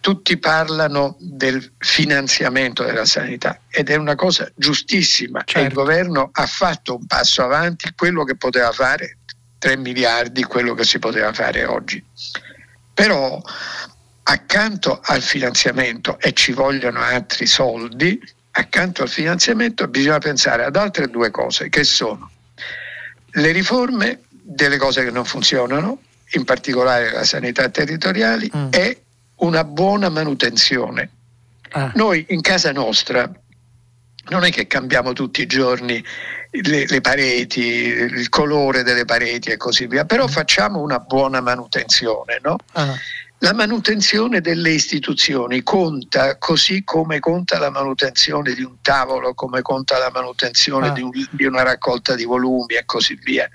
tutti 0.00 0.38
parlano 0.38 1.16
del 1.18 1.72
finanziamento 1.78 2.84
della 2.84 3.04
sanità 3.04 3.60
ed 3.68 3.90
è 3.90 3.96
una 3.96 4.14
cosa 4.14 4.50
giustissima 4.54 5.42
certo. 5.44 5.66
il 5.66 5.74
governo 5.74 6.30
ha 6.32 6.46
fatto 6.46 6.96
un 6.96 7.06
passo 7.06 7.42
avanti, 7.42 7.92
quello 7.96 8.24
che 8.24 8.36
poteva 8.36 8.70
fare 8.72 9.18
3 9.58 9.76
miliardi, 9.76 10.44
quello 10.44 10.74
che 10.74 10.84
si 10.84 10.98
poteva 10.98 11.32
fare 11.32 11.64
oggi. 11.64 12.02
Però 12.94 13.42
accanto 14.22 15.00
al 15.02 15.22
finanziamento, 15.22 16.18
e 16.20 16.32
ci 16.32 16.52
vogliono 16.52 17.00
altri 17.00 17.46
soldi, 17.46 18.20
accanto 18.52 19.02
al 19.02 19.08
finanziamento 19.08 19.88
bisogna 19.88 20.18
pensare 20.18 20.64
ad 20.64 20.76
altre 20.76 21.08
due 21.08 21.30
cose 21.30 21.68
che 21.68 21.84
sono 21.84 22.30
le 23.32 23.52
riforme 23.52 24.20
delle 24.30 24.78
cose 24.78 25.04
che 25.04 25.10
non 25.10 25.24
funzionano 25.24 26.00
in 26.32 26.44
particolare 26.44 27.10
la 27.10 27.24
sanità 27.24 27.68
territoriale, 27.68 28.48
mm. 28.54 28.68
è 28.70 28.96
una 29.36 29.64
buona 29.64 30.08
manutenzione. 30.08 31.10
Ah. 31.70 31.92
Noi 31.94 32.24
in 32.30 32.40
casa 32.40 32.72
nostra 32.72 33.30
non 34.30 34.44
è 34.44 34.50
che 34.50 34.66
cambiamo 34.66 35.12
tutti 35.12 35.42
i 35.42 35.46
giorni 35.46 36.04
le, 36.50 36.86
le, 36.86 37.00
pareti, 37.00 37.60
il 37.60 38.28
colore 38.28 38.82
delle 38.82 39.04
pareti 39.04 39.50
e 39.50 39.56
così 39.56 39.86
via, 39.86 40.04
però 40.04 40.24
mm. 40.24 40.28
facciamo 40.28 40.80
una 40.80 40.98
buona 40.98 41.40
manutenzione, 41.40 42.38
no? 42.42 42.56
ah. 42.72 42.94
La 43.40 43.52
manutenzione 43.52 44.40
delle 44.40 44.70
istituzioni 44.70 45.62
conta 45.62 46.38
così 46.38 46.82
come 46.82 47.20
conta 47.20 47.58
la 47.58 47.70
manutenzione 47.70 48.52
di 48.52 48.62
un 48.62 48.80
tavolo, 48.82 49.32
come 49.34 49.62
conta 49.62 49.96
la 49.96 50.10
manutenzione 50.12 50.88
ah. 50.88 50.90
di, 50.90 51.02
un, 51.02 51.10
di, 51.30 51.44
una 51.44 51.62
raccolta 51.62 52.16
di 52.16 52.24
volumi 52.24 52.74
e 52.74 52.84
così 52.84 53.16
via. 53.22 53.48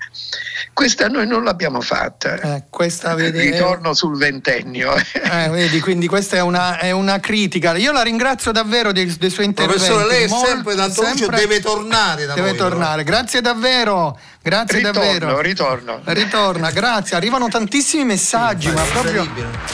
Questa 0.72 1.08
noi 1.08 1.26
non 1.26 1.44
l'abbiamo 1.44 1.82
fatta. 1.82 2.40
Eh, 2.40 2.64
questa, 2.70 3.14
vedi, 3.14 3.50
Ritorno 3.50 3.92
sul 3.92 4.16
ventennio. 4.16 4.94
Eh, 4.96 5.48
vedi, 5.50 5.80
quindi 5.80 6.06
questa 6.06 6.36
è 6.36 6.40
una, 6.40 6.78
è 6.78 6.90
una, 6.90 7.20
critica. 7.20 7.76
Io 7.76 7.92
la 7.92 8.02
ringrazio 8.02 8.52
davvero 8.52 8.92
dei, 8.92 9.14
dei 9.18 9.30
suoi 9.30 9.46
interventi. 9.46 9.84
Professore, 9.84 10.08
lei 10.08 10.24
è 10.24 10.28
sempre 10.28 10.74
da 10.74 10.90
sempre... 10.90 11.36
deve 11.36 11.60
tornare 11.60 12.24
da 12.24 12.34
Deve 12.34 12.50
voi, 12.50 12.58
tornare. 12.58 13.04
Però. 13.04 13.16
Grazie 13.18 13.40
davvero. 13.40 14.18
Grazie 14.46 14.76
ritorno, 14.76 15.00
davvero. 15.00 15.40
Ritorno. 15.40 16.00
Ritorna, 16.04 16.70
grazie. 16.70 17.16
Arrivano 17.16 17.48
tantissimi 17.48 18.04
messaggi, 18.04 18.68
sì, 18.68 18.74
ma 18.74 18.82
proprio 18.82 19.26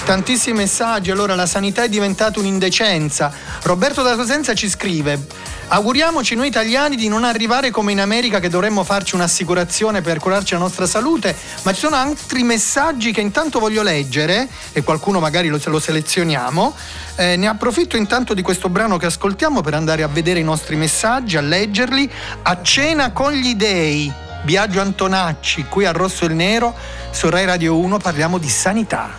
tantissimi 0.04 0.58
messaggi. 0.58 1.10
Allora 1.10 1.34
la 1.34 1.46
sanità 1.46 1.82
è 1.82 1.88
diventata 1.88 2.38
un'indecenza. 2.38 3.32
Roberto 3.64 4.02
da 4.02 4.14
Cosenza 4.14 4.54
ci 4.54 4.70
scrive: 4.70 5.26
Auguriamoci 5.66 6.36
noi 6.36 6.46
italiani 6.46 6.94
di 6.94 7.08
non 7.08 7.24
arrivare 7.24 7.70
come 7.70 7.90
in 7.90 8.00
America 8.00 8.38
che 8.38 8.48
dovremmo 8.48 8.84
farci 8.84 9.16
un'assicurazione 9.16 10.02
per 10.02 10.20
curarci 10.20 10.52
la 10.52 10.60
nostra 10.60 10.86
salute, 10.86 11.34
ma 11.62 11.72
ci 11.72 11.80
sono 11.80 11.96
altri 11.96 12.44
messaggi 12.44 13.10
che 13.10 13.20
intanto 13.20 13.58
voglio 13.58 13.82
leggere 13.82 14.46
e 14.70 14.84
qualcuno 14.84 15.18
magari 15.18 15.48
lo, 15.48 15.58
lo 15.64 15.80
selezioniamo. 15.80 16.76
Eh, 17.16 17.34
ne 17.34 17.48
approfitto 17.48 17.96
intanto 17.96 18.34
di 18.34 18.42
questo 18.42 18.68
brano 18.68 18.98
che 18.98 19.06
ascoltiamo 19.06 19.62
per 19.62 19.74
andare 19.74 20.04
a 20.04 20.08
vedere 20.08 20.38
i 20.38 20.44
nostri 20.44 20.76
messaggi, 20.76 21.36
a 21.36 21.40
leggerli. 21.40 22.08
A 22.42 22.62
cena 22.62 23.10
con 23.10 23.32
gli 23.32 23.56
dei 23.56 24.28
Biagio 24.42 24.80
Antonacci, 24.80 25.66
qui 25.66 25.84
a 25.84 25.92
Rosso 25.92 26.24
e 26.24 26.28
Nero, 26.28 26.74
su 27.10 27.28
Rai 27.28 27.44
Radio 27.44 27.76
1 27.76 27.98
parliamo 27.98 28.38
di 28.38 28.48
sanità. 28.48 29.10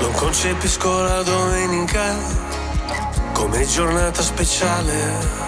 Non 0.00 0.12
concepisco 0.12 1.02
la 1.02 1.22
domenica 1.22 2.14
come 3.32 3.66
giornata 3.66 4.22
speciale. 4.22 5.38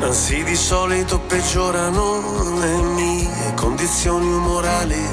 Anzi 0.00 0.42
di 0.44 0.56
solito 0.56 1.18
peggiorano 1.20 2.58
le 2.58 2.80
mie 2.94 3.52
condizioni 3.54 4.26
umorali. 4.26 5.06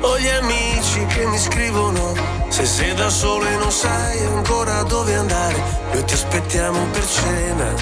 Ho 0.00 0.18
gli 0.18 0.28
amici 0.28 1.06
che 1.06 1.24
mi 1.26 1.38
scrivono 1.38 2.14
se 2.48 2.66
sei 2.66 2.94
da 2.94 3.08
solo 3.08 3.46
e 3.46 3.56
non 3.56 3.70
sai 3.70 4.24
ancora 4.24 4.82
dove 4.82 5.14
andare. 5.14 5.62
Noi 5.92 6.04
ti 6.04 6.14
aspettiamo 6.14 6.84
per 6.86 7.06
cena. 7.06 7.74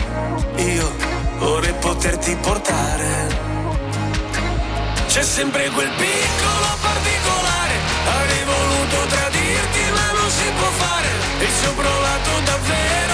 Io 0.56 0.92
vorrei 1.38 1.74
poterti 1.80 2.36
portare 2.36 3.53
c'è 5.14 5.22
sempre 5.22 5.70
quel 5.70 5.88
piccolo 5.90 6.66
particolare, 6.82 7.74
avrei 8.04 8.42
voluto 8.42 9.06
tradirti 9.06 9.82
ma 9.94 10.10
non 10.18 10.28
si 10.28 10.50
può 10.58 10.68
fare, 10.70 11.08
e 11.38 11.46
ci 11.46 11.66
ho 11.68 11.72
provato 11.72 12.30
davvero, 12.42 13.13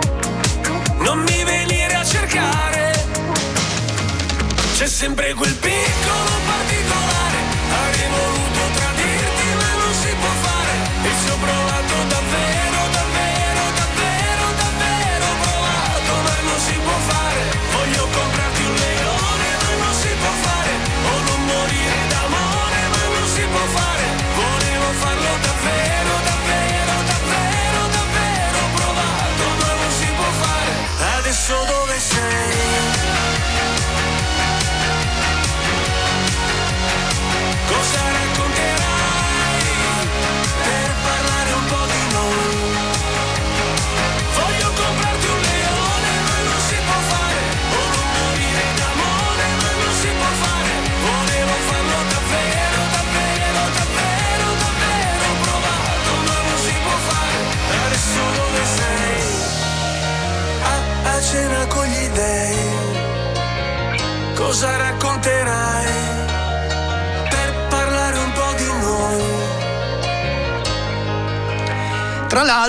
Non 1.13 1.23
mi 1.23 1.43
venire 1.43 1.93
a 1.93 2.05
cercare, 2.05 2.93
c'è 4.77 4.87
sempre 4.87 5.33
quel 5.33 5.53
piccolo 5.55 6.31
particolare, 6.45 7.37
avrei 7.83 8.09
voluto 8.09 8.61
tradirti 8.75 9.47
ma 9.59 9.73
non 9.83 9.93
si 9.93 10.07
può 10.07 10.29
fare, 10.47 10.73
e 11.03 11.09
ci 11.21 11.29
ho 11.29 11.35
provato 11.35 11.95
davvero, 12.07 12.50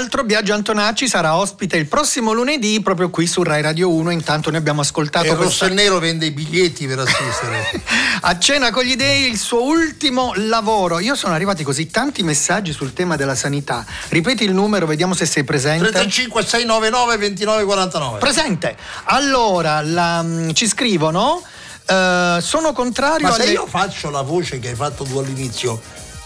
l'altro 0.03 0.25
Biagio 0.25 0.53
Antonacci 0.53 1.07
sarà 1.07 1.37
ospite 1.37 1.77
il 1.77 1.87
prossimo 1.87 2.33
lunedì 2.33 2.81
proprio 2.83 3.09
qui 3.09 3.29
su 3.29 3.41
Rai 3.45 3.63
Radio 3.63 3.89
1, 3.91 4.11
intanto 4.11 4.51
ne 4.51 4.57
abbiamo 4.57 4.81
ascoltato 4.81 5.27
E 5.27 5.31
il 5.31 5.37
questa- 5.37 5.67
Rosso 5.67 5.73
e 5.73 5.77
Nero 5.81 6.01
vende 6.01 6.27
i 6.27 6.33
biglietti 6.33 6.89
per 6.89 6.99
assistere. 6.99 7.83
a 8.23 8.37
cena 8.41 8.73
con 8.73 8.83
gli 8.83 8.97
dei 8.97 9.31
il 9.31 9.39
suo 9.39 9.63
ultimo 9.63 10.33
lavoro. 10.35 10.99
Io 10.99 11.15
sono 11.15 11.35
arrivati 11.35 11.63
così 11.63 11.87
tanti 11.87 12.25
messaggi 12.25 12.73
sul 12.73 12.93
tema 12.93 13.15
della 13.15 13.37
sanità. 13.37 13.87
Ripeti 14.09 14.43
il 14.43 14.53
numero, 14.53 14.87
vediamo 14.87 15.15
se 15.15 15.25
sei 15.25 15.45
presente. 15.45 15.91
35 15.91 16.43
699 16.43 17.17
2949. 17.19 18.19
Presente. 18.19 18.77
Allora, 19.05 19.81
la- 19.83 20.21
mm, 20.23 20.51
ci 20.51 20.67
scrivono 20.67 21.41
eh, 21.87 22.39
sono 22.41 22.73
contrario 22.73 23.29
Ma 23.29 23.35
se 23.35 23.43
alle 23.43 23.53
io 23.53 23.67
faccio 23.67 24.11
la 24.11 24.23
voce 24.23 24.59
che 24.59 24.69
hai 24.71 24.75
fatto 24.75 25.05
tu 25.05 25.19
all'inizio, 25.19 25.81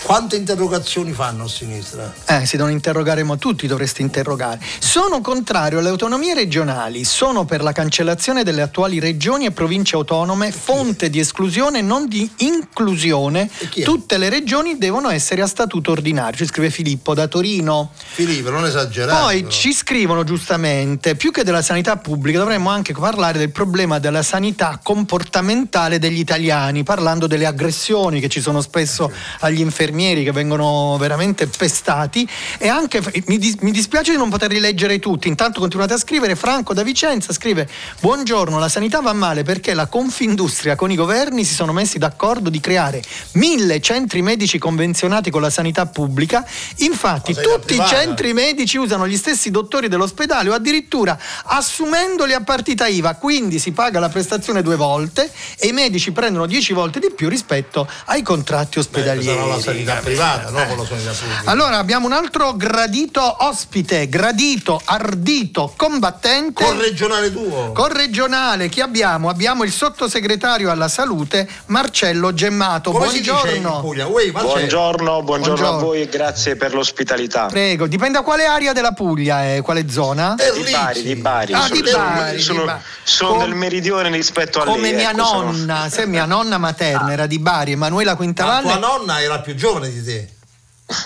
quante 0.06 0.36
interrogazioni 0.36 1.10
fanno 1.10 1.46
a 1.46 1.48
sinistra? 1.48 2.14
Eh, 2.26 2.46
si 2.46 2.56
devono 2.56 2.72
interrogare, 2.72 3.24
ma 3.24 3.34
tutti 3.34 3.66
dovreste 3.66 4.02
interrogare. 4.02 4.60
Sono 4.78 5.20
contrario 5.20 5.80
alle 5.80 5.88
autonomie 5.88 6.32
regionali, 6.32 7.02
sono 7.02 7.44
per 7.44 7.60
la 7.60 7.72
cancellazione 7.72 8.44
delle 8.44 8.62
attuali 8.62 9.00
regioni 9.00 9.46
e 9.46 9.50
province 9.50 9.96
autonome, 9.96 10.52
fonte 10.52 11.10
di 11.10 11.18
esclusione, 11.18 11.80
non 11.80 12.06
di 12.06 12.30
inclusione. 12.36 13.50
E? 13.74 13.82
Tutte 13.82 14.16
le 14.16 14.28
regioni 14.28 14.78
devono 14.78 15.10
essere 15.10 15.42
a 15.42 15.48
statuto 15.48 15.90
ordinario, 15.90 16.36
ci 16.36 16.46
scrive 16.46 16.70
Filippo 16.70 17.12
da 17.12 17.26
Torino. 17.26 17.90
Filippo, 17.96 18.50
non 18.50 18.64
esagerare. 18.64 19.20
Poi 19.20 19.50
ci 19.50 19.72
scrivono 19.72 20.22
giustamente, 20.22 21.16
più 21.16 21.32
che 21.32 21.42
della 21.42 21.62
sanità 21.62 21.96
pubblica, 21.96 22.38
dovremmo 22.38 22.70
anche 22.70 22.92
parlare 22.92 23.38
del 23.38 23.50
problema 23.50 23.98
della 23.98 24.22
sanità 24.22 24.78
comportamentale 24.80 25.98
degli 25.98 26.20
italiani, 26.20 26.84
parlando 26.84 27.26
delle 27.26 27.46
aggressioni 27.46 28.20
che 28.20 28.28
ci 28.28 28.40
sono 28.40 28.60
spesso 28.60 29.10
agli 29.40 29.58
infermieri 29.58 29.94
che 29.96 30.32
vengono 30.32 30.96
veramente 30.98 31.46
pestati 31.46 32.28
e 32.58 32.68
anche 32.68 33.02
mi, 33.26 33.38
dis- 33.38 33.56
mi 33.60 33.70
dispiace 33.70 34.10
di 34.10 34.18
non 34.18 34.28
poterli 34.28 34.60
leggere 34.60 34.98
tutti. 34.98 35.28
Intanto 35.28 35.60
continuate 35.60 35.94
a 35.94 35.98
scrivere. 35.98 36.36
Franco 36.36 36.74
da 36.74 36.82
Vicenza 36.82 37.32
scrive: 37.32 37.68
Buongiorno, 38.00 38.58
la 38.58 38.68
sanità 38.68 39.00
va 39.00 39.12
male 39.14 39.42
perché 39.42 39.72
la 39.74 39.86
Confindustria 39.86 40.76
con 40.76 40.90
i 40.90 40.96
governi 40.96 41.44
si 41.44 41.54
sono 41.54 41.72
messi 41.72 41.98
d'accordo 41.98 42.50
di 42.50 42.60
creare 42.60 43.02
mille 43.32 43.80
centri 43.80 44.20
medici 44.22 44.58
convenzionati 44.58 45.30
con 45.30 45.40
la 45.40 45.50
sanità 45.50 45.86
pubblica. 45.86 46.46
Infatti, 46.76 47.34
tutti 47.34 47.74
i 47.74 47.82
centri 47.86 48.32
medici 48.32 48.76
usano 48.76 49.06
gli 49.06 49.16
stessi 49.16 49.50
dottori 49.50 49.88
dell'ospedale 49.88 50.50
o 50.50 50.52
addirittura 50.52 51.18
assumendoli 51.44 52.34
a 52.34 52.42
partita 52.42 52.86
IVA, 52.86 53.14
quindi 53.14 53.58
si 53.58 53.72
paga 53.72 53.98
la 53.98 54.08
prestazione 54.08 54.62
due 54.62 54.76
volte 54.76 55.30
e 55.58 55.68
i 55.68 55.72
medici 55.72 56.12
prendono 56.12 56.46
dieci 56.46 56.72
volte 56.72 57.00
di 57.00 57.10
più 57.14 57.28
rispetto 57.28 57.88
ai 58.06 58.22
contratti 58.22 58.74
Beh, 58.74 58.80
ospedalieri. 58.80 59.48
la 59.48 59.58
sanità 59.84 60.00
privata, 60.02 60.50
no 60.50 60.66
con 60.66 60.76
la 60.78 60.84
sanità 60.84 61.10
pubblica. 61.12 61.50
Allora 61.50 61.78
abbiamo 61.78 62.06
un 62.06 62.12
altro 62.12 62.54
gradito 62.56 63.36
ospite, 63.44 64.08
gradito, 64.08 64.80
ardito, 64.84 65.72
combattente. 65.76 66.64
Con 66.64 66.78
regionale 66.80 67.32
tuo. 67.32 67.72
Con 67.72 67.88
regionale, 67.92 68.68
chi 68.68 68.80
abbiamo? 68.80 69.28
Abbiamo 69.28 69.64
il 69.64 69.72
sottosegretario 69.72 70.70
alla 70.70 70.88
salute 70.88 71.48
Marcello 71.66 72.32
Gemmato. 72.32 72.90
Come 72.92 73.08
si 73.08 73.18
dice 73.18 73.30
in 73.30 73.36
Buongiorno. 73.62 73.80
Puglia? 73.80 74.06
Uè. 74.06 74.30
Buongiorno, 74.30 75.22
buongiorno, 75.22 75.22
Buongiorno. 75.22 75.68
a 75.68 75.80
voi 75.80 76.00
e 76.02 76.08
grazie 76.08 76.56
per 76.56 76.74
l'ospitalità. 76.74 77.46
Prego, 77.46 77.86
dipende 77.86 78.18
da 78.18 78.24
quale 78.24 78.46
area 78.46 78.72
della 78.72 78.92
Puglia 78.92 79.44
è, 79.44 79.60
quale 79.62 79.88
zona? 79.90 80.34
Di 80.36 80.70
Bari, 80.70 81.02
di 81.02 81.16
Bari. 81.16 81.52
Ah, 81.52 81.62
sono 81.62 81.74
di 81.74 81.82
Bari, 81.82 82.40
sono, 82.40 82.60
di 82.60 82.66
Bari. 82.66 82.80
sono 83.02 83.30
Com- 83.30 83.40
del 83.44 83.54
meridione 83.54 84.10
rispetto 84.10 84.60
a 84.60 84.64
lei. 84.64 84.74
Come 84.74 84.92
mia 84.92 85.10
ecco, 85.10 85.24
sono- 85.24 85.50
nonna, 85.52 85.88
se 85.90 86.06
mia 86.06 86.24
nonna 86.24 86.58
materna 86.58 87.12
era 87.12 87.26
di 87.26 87.38
Bari, 87.38 87.72
Emanuela 87.72 88.16
Ma 88.16 88.60
tua 88.60 88.76
nonna 88.76 89.20
era 89.20 89.40
più 89.40 89.54
giovane 89.54 89.65
di 89.88 90.04
te. 90.04 90.30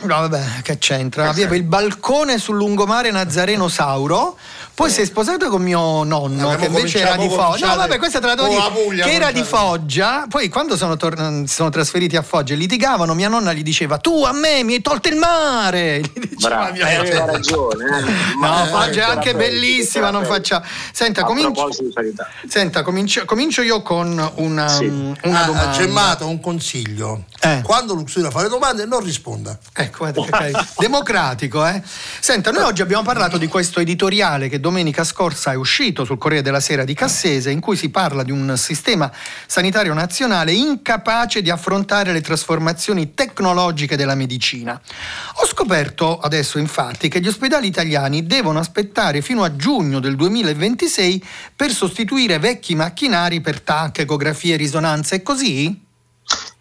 No, 0.03 0.21
vabbè, 0.29 0.61
che 0.63 0.77
c'entra? 0.77 1.31
Aveva 1.31 1.57
il 1.57 1.63
balcone 1.63 2.37
sul 2.39 2.57
lungomare 2.57 3.11
Nazareno 3.11 3.67
Sauro. 3.69 4.37
Poi 4.75 4.91
si 4.91 5.01
è 5.01 5.05
sposata 5.07 5.49
con 5.49 5.63
mio 5.63 6.05
nonno, 6.05 6.51
Abbiamo 6.51 6.57
che 6.57 6.67
invece 6.67 7.01
era 7.01 7.17
di 7.17 7.29
Foggia. 7.29 7.69
No, 7.69 7.77
vabbè, 7.77 7.99
questa 7.99 8.19
te 8.21 8.27
la 8.27 8.35
devo 8.35 8.49
dire. 8.49 8.61
la 8.61 8.71
Puglia, 8.71 9.05
che 9.07 9.13
era 9.13 9.31
di. 9.31 9.43
Foggia. 9.43 10.27
Poi, 10.29 10.49
quando 10.51 10.77
sono, 10.77 10.97
tor- 10.97 11.45
si 11.47 11.55
sono 11.55 11.69
trasferiti 11.71 12.17
a 12.17 12.23
Foggia 12.23 12.53
e 12.55 12.57
litigavano, 12.57 13.15
mia 13.15 13.29
nonna 13.29 13.53
gli 13.55 13.63
diceva: 13.63 13.97
Tu 13.99 14.23
a 14.23 14.33
me 14.33 14.63
mi 14.65 14.75
hai 14.75 14.83
tolto 14.83 15.09
il 15.09 15.17
mare. 15.17 16.01
Gli 16.15 16.29
diceva 16.29 16.57
Bravo, 16.57 16.73
mia 16.73 16.89
eh, 16.89 16.95
aveva 16.97 17.25
ragione. 17.27 17.85
eh. 17.85 18.01
No, 18.01 18.39
Ma- 18.39 18.67
Foggia 18.67 19.07
è 19.07 19.09
eh, 19.09 19.13
anche 19.13 19.35
bellissima, 19.35 20.11
non 20.11 20.25
faccia. 20.25 20.63
Senta, 20.93 21.25
comincio. 21.25 21.69
Senta, 22.49 22.83
comincio, 22.83 23.25
comincio 23.27 23.61
io 23.63 23.81
con 23.83 24.31
una, 24.37 24.69
Sì. 24.69 24.85
una 24.87 25.43
Ah, 25.43 25.45
domanda. 25.45 25.71
Gemmato 25.73 26.27
un 26.27 26.41
consiglio. 26.41 27.25
Eh. 27.43 27.63
Quando 27.63 27.95
Luxuria 27.95 28.31
fa 28.31 28.43
le 28.43 28.49
domande 28.49 28.85
non 28.85 29.03
risponda. 29.03 29.59
Ecco, 29.73 30.11
guarda 30.11 30.39
che 30.39 30.53
democratico, 30.77 31.67
eh? 31.67 31.83
Senta, 32.21 32.51
noi 32.51 32.65
oggi 32.65 32.83
abbiamo 32.83 33.03
parlato 33.03 33.39
di 33.39 33.47
questo 33.47 33.81
editoriale 33.81 34.51
che 34.51 34.61
domenica 34.61 35.05
scorsa 35.05 35.53
è 35.53 35.55
uscito 35.55 36.05
sul 36.05 36.19
Corriere 36.19 36.43
della 36.43 36.61
Sera 36.61 36.85
di 36.85 36.93
Cassese, 36.93 37.51
in 37.51 37.61
cui 37.61 37.77
si 37.77 37.89
parla 37.89 38.23
di 38.25 38.31
un 38.31 38.59
sistema 38.59 39.11
sanitario 39.47 39.95
nazionale 39.95 40.53
incapace 40.53 41.41
di 41.41 41.49
affrontare 41.49 42.13
le 42.13 42.21
trasformazioni 42.21 43.15
tecnologiche 43.15 43.97
della 43.97 44.15
medicina. 44.15 44.79
Ho 45.37 45.47
scoperto 45.47 46.19
adesso, 46.19 46.59
infatti, 46.59 47.09
che 47.09 47.21
gli 47.21 47.29
ospedali 47.29 47.67
italiani 47.67 48.27
devono 48.27 48.59
aspettare 48.59 49.23
fino 49.23 49.45
a 49.45 49.57
giugno 49.57 49.99
del 49.99 50.15
2026 50.15 51.25
per 51.57 51.71
sostituire 51.71 52.39
vecchi 52.39 52.75
macchinari 52.75 53.41
per 53.41 53.63
TAC, 53.63 54.01
ecografie, 54.01 54.57
risonanze 54.57 55.17
e 55.17 55.23
così? 55.23 55.89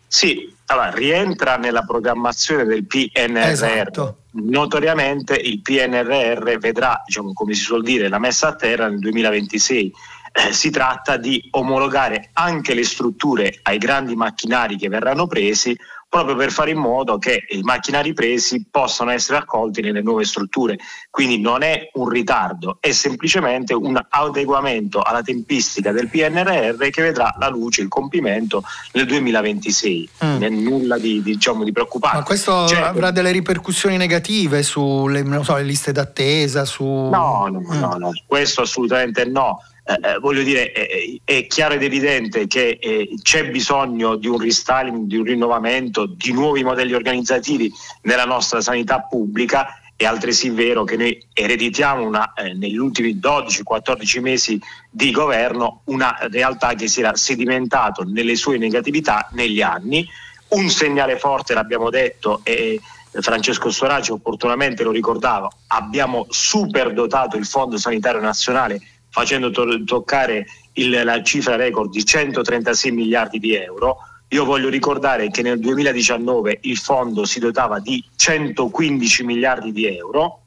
Sì, 0.07 0.57
allora, 0.71 0.91
rientra 0.91 1.57
nella 1.57 1.83
programmazione 1.83 2.63
del 2.65 2.85
PNRR. 2.85 3.49
Esatto. 3.49 4.17
Notoriamente 4.31 5.35
il 5.35 5.61
PNRR 5.61 6.57
vedrà, 6.57 7.01
diciamo, 7.05 7.33
come 7.33 7.53
si 7.53 7.61
suol 7.61 7.83
dire, 7.83 8.07
la 8.07 8.19
messa 8.19 8.49
a 8.49 8.55
terra 8.55 8.87
nel 8.87 8.99
2026. 8.99 9.93
Eh, 10.31 10.53
si 10.53 10.69
tratta 10.69 11.17
di 11.17 11.47
omologare 11.51 12.29
anche 12.33 12.75
le 12.75 12.83
strutture 12.83 13.59
ai 13.63 13.79
grandi 13.79 14.15
macchinari 14.15 14.77
che 14.77 14.87
verranno 14.87 15.25
presi 15.25 15.75
proprio 16.09 16.35
per 16.35 16.51
fare 16.51 16.71
in 16.71 16.79
modo 16.79 17.19
che 17.19 17.45
i 17.49 17.61
macchinari 17.61 18.13
presi 18.13 18.65
possano 18.69 19.11
essere 19.11 19.37
accolti 19.37 19.81
nelle 19.81 20.01
nuove 20.01 20.25
strutture. 20.25 20.77
Quindi 21.11 21.39
non 21.39 21.61
è 21.61 21.89
un 21.93 22.09
ritardo, 22.09 22.77
è 22.79 22.91
semplicemente 22.91 23.75
un 23.75 23.99
adeguamento 24.09 25.01
alla 25.03 25.21
tempistica 25.21 25.91
del 25.91 26.09
PNRR 26.09 26.89
che 26.89 27.01
vedrà 27.03 27.33
la 27.37 27.47
luce, 27.49 27.81
il 27.81 27.87
compimento 27.89 28.63
nel 28.93 29.05
2026. 29.05 30.09
Mm. 30.25 30.29
Non 30.31 30.43
è 30.43 30.49
nulla 30.49 30.97
di, 30.97 31.21
di, 31.21 31.33
diciamo, 31.33 31.63
di 31.63 31.71
preoccupante. 31.71 32.17
Ma 32.17 32.23
questo 32.23 32.67
Certo. 32.67 32.85
avrà 32.85 33.11
delle 33.11 33.31
ripercussioni 33.31 33.95
negative 33.97 34.63
sulle 34.63 35.21
non 35.21 35.43
so, 35.43 35.55
le 35.55 35.63
liste 35.63 35.91
d'attesa? 35.91 36.65
Su... 36.65 36.83
No, 36.83 37.47
no, 37.51 37.57
Mm. 37.59 37.79
no, 37.79 37.95
no, 37.99 38.11
questo 38.25 38.61
assolutamente 38.61 39.25
no. 39.25 39.61
Eh, 39.89 40.19
voglio 40.19 40.43
dire, 40.43 40.71
eh, 40.71 41.19
è 41.23 41.47
chiaro 41.47 41.73
ed 41.73 41.81
evidente 41.81 42.45
che 42.45 42.77
eh, 42.79 43.09
c'è 43.23 43.49
bisogno 43.49 44.17
di 44.17 44.27
un 44.27 44.37
restyling, 44.37 45.07
di 45.07 45.17
un 45.17 45.23
rinnovamento, 45.23 46.05
di 46.05 46.31
nuovi 46.31 46.63
modelli 46.63 46.93
organizzativi 46.93 47.71
nella 48.03 48.25
nostra 48.25 48.61
sanità 48.61 48.99
pubblica. 48.99 49.81
È 49.95 50.05
altresì 50.05 50.51
vero 50.51 50.83
che 50.83 50.95
noi 50.95 51.19
ereditiamo 51.33 52.05
una, 52.05 52.33
eh, 52.33 52.53
negli 52.53 52.77
ultimi 52.77 53.15
12-14 53.15 54.21
mesi 54.21 54.61
di 54.91 55.09
governo 55.09 55.81
una 55.85 56.15
realtà 56.29 56.75
che 56.75 56.87
si 56.87 56.99
era 56.99 57.15
sedimentato 57.15 58.03
nelle 58.03 58.35
sue 58.35 58.59
negatività 58.59 59.27
negli 59.31 59.61
anni. 59.61 60.07
Un 60.49 60.69
segnale 60.69 61.17
forte, 61.17 61.55
l'abbiamo 61.55 61.89
detto, 61.89 62.41
e 62.43 62.79
Francesco 63.11 63.71
Storaci 63.71 64.11
opportunamente 64.11 64.83
lo 64.83 64.91
ricordava, 64.91 65.49
abbiamo 65.67 66.27
superdotato 66.29 67.37
il 67.37 67.45
Fondo 67.45 67.77
Sanitario 67.77 68.21
Nazionale 68.21 68.79
facendo 69.09 69.49
to- 69.51 69.83
toccare 69.83 70.45
il- 70.73 71.01
la 71.03 71.21
cifra 71.23 71.55
record 71.55 71.91
di 71.91 72.05
136 72.05 72.91
miliardi 72.91 73.39
di 73.39 73.55
euro. 73.55 73.97
Io 74.29 74.45
voglio 74.45 74.69
ricordare 74.69 75.29
che 75.31 75.41
nel 75.41 75.59
2019 75.59 76.59
il 76.63 76.77
fondo 76.77 77.25
si 77.25 77.39
dotava 77.39 77.79
di 77.79 78.03
115 78.15 79.23
miliardi 79.23 79.71
di 79.71 79.85
euro 79.87 80.41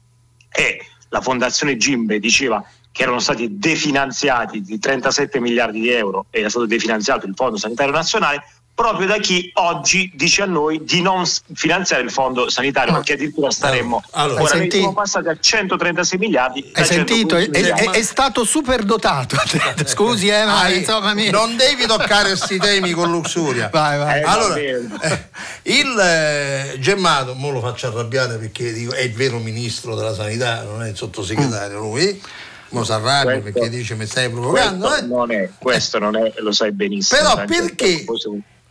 e 0.49 0.79
la 1.09 1.19
Fondazione 1.21 1.75
Gimbe 1.77 2.19
diceva 2.19 2.63
che 2.91 3.01
erano 3.03 3.19
stati 3.19 3.57
definanziati 3.57 4.61
di 4.61 4.79
37 4.79 5.39
miliardi 5.39 5.81
di 5.81 5.89
euro 5.89 6.27
e 6.29 6.39
era 6.39 6.49
stato 6.49 6.65
definanziato 6.65 7.25
il 7.25 7.33
Fondo 7.35 7.57
Sanitario 7.57 7.91
Nazionale 7.91 8.43
proprio 8.75 9.05
da 9.07 9.17
chi 9.17 9.51
oggi 9.55 10.11
dice 10.15 10.41
a 10.41 10.45
noi 10.45 10.83
di 10.83 11.01
non 11.01 11.23
finanziare 11.53 12.01
il 12.01 12.11
Fondo 12.11 12.49
Sanitario, 12.49 12.91
Ma- 12.91 12.97
perché 12.97 13.13
addirittura 13.13 13.51
staremmo 13.51 14.03
Allora, 14.11 14.41
ora 14.41 14.49
noi 14.51 14.59
sentito? 14.61 14.77
siamo 14.77 14.93
passati 14.93 15.27
a 15.27 15.37
136 15.39 16.19
miliardi. 16.19 16.71
Hai 16.73 16.83
sentito? 16.85 17.35
È, 17.35 17.43
115 17.43 17.85
è- 17.85 17.97
è- 17.99 18.01
stato 18.01 18.43
super 18.43 18.83
dotato. 18.83 19.35
Scusi, 19.85 20.27
eh, 20.27 20.43
ma 20.45 20.61
Hai- 20.61 20.79
insomma. 20.79 21.13
mi- 21.13 21.29
non 21.29 21.55
devi 21.55 21.85
toccare 21.85 22.29
questi 22.29 22.57
temi 22.57 22.91
con 22.91 23.11
Luxuria. 23.11 23.69
Vai, 23.73 23.97
vai. 23.99 24.19
Eh, 24.19 24.23
Allora, 24.23 24.55
eh, 24.55 25.29
il 25.63 25.99
eh, 25.99 26.75
Gemmato, 26.79 27.33
mo 27.35 27.51
lo 27.51 27.59
faccio 27.61 27.87
arrabbiare 27.87 28.37
perché 28.37 28.73
dico, 28.73 28.93
è 28.93 29.01
il 29.01 29.13
vero 29.13 29.37
ministro 29.37 29.95
della 29.95 30.13
sanità, 30.15 30.63
non 30.63 30.83
è 30.83 30.89
il 30.89 30.95
sottosegretario 30.95 31.79
lui. 31.79 32.21
Mo 32.69 32.83
s'arrabbia 32.83 33.39
Questo- 33.39 33.59
perché 33.59 33.69
dice 33.69 33.93
mi 33.93 34.07
stai 34.07 34.31
provocando. 34.31 34.87
questo 34.87 35.03
eh? 35.03 35.07
non 35.07 35.31
è, 35.31 35.49
questo 35.59 35.99
non 35.99 36.15
è, 36.17 36.33
lo 36.37 36.51
sai 36.51 36.71
benissimo. 36.71 37.21
Però 37.21 37.45
perché, 37.45 38.03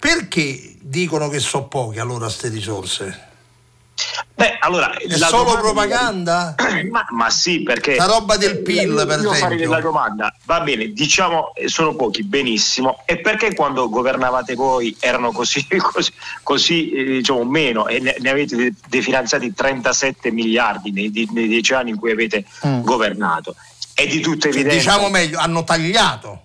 perché 0.02 0.74
dicono 0.80 1.28
che 1.28 1.38
so 1.38 1.62
poche 1.66 2.00
allora 2.00 2.28
ste 2.28 2.48
risorse? 2.48 3.30
Beh, 4.34 4.56
allora, 4.58 4.96
È 4.96 5.06
la 5.16 5.28
solo 5.28 5.52
propaganda? 5.60 6.56
Ma, 6.90 7.06
ma 7.10 7.30
sì, 7.30 7.62
perché... 7.62 7.94
La 7.94 8.06
roba 8.06 8.36
del 8.36 8.58
PIL, 8.62 8.88
Io- 8.88 9.06
per 9.06 9.20
io 9.20 9.32
esempio. 9.32 9.70
la 9.70 9.80
domanda, 9.80 10.34
va 10.44 10.60
bene, 10.62 10.88
diciamo 10.88 11.52
eh, 11.54 11.68
sono 11.68 11.94
pochi, 11.94 12.24
benissimo, 12.24 13.02
e 13.04 13.18
perché 13.20 13.54
quando 13.54 13.88
governavate 13.88 14.54
voi 14.56 14.96
erano 14.98 15.30
così, 15.30 15.64
così, 15.78 16.12
così, 16.42 16.90
eh, 16.90 17.04
diciamo, 17.04 17.44
meno 17.44 17.86
e 17.86 18.00
ne, 18.00 18.16
ne 18.18 18.30
avete 18.30 18.56
de- 18.56 18.74
definanziati 18.88 19.52
37 19.54 20.32
miliardi 20.32 20.90
nei, 20.90 21.12
nei 21.32 21.46
dieci 21.46 21.74
anni 21.74 21.90
in 21.90 21.96
cui 21.98 22.10
avete 22.10 22.44
Mm. 22.66 22.80
governato? 22.82 23.54
È 23.94 24.04
di 24.06 24.18
tutta 24.20 24.48
Cioè, 24.50 24.58
evidenza 24.58 24.78
diciamo 24.94 25.10
meglio, 25.10 25.38
hanno 25.38 25.62
tagliato. 25.62 26.40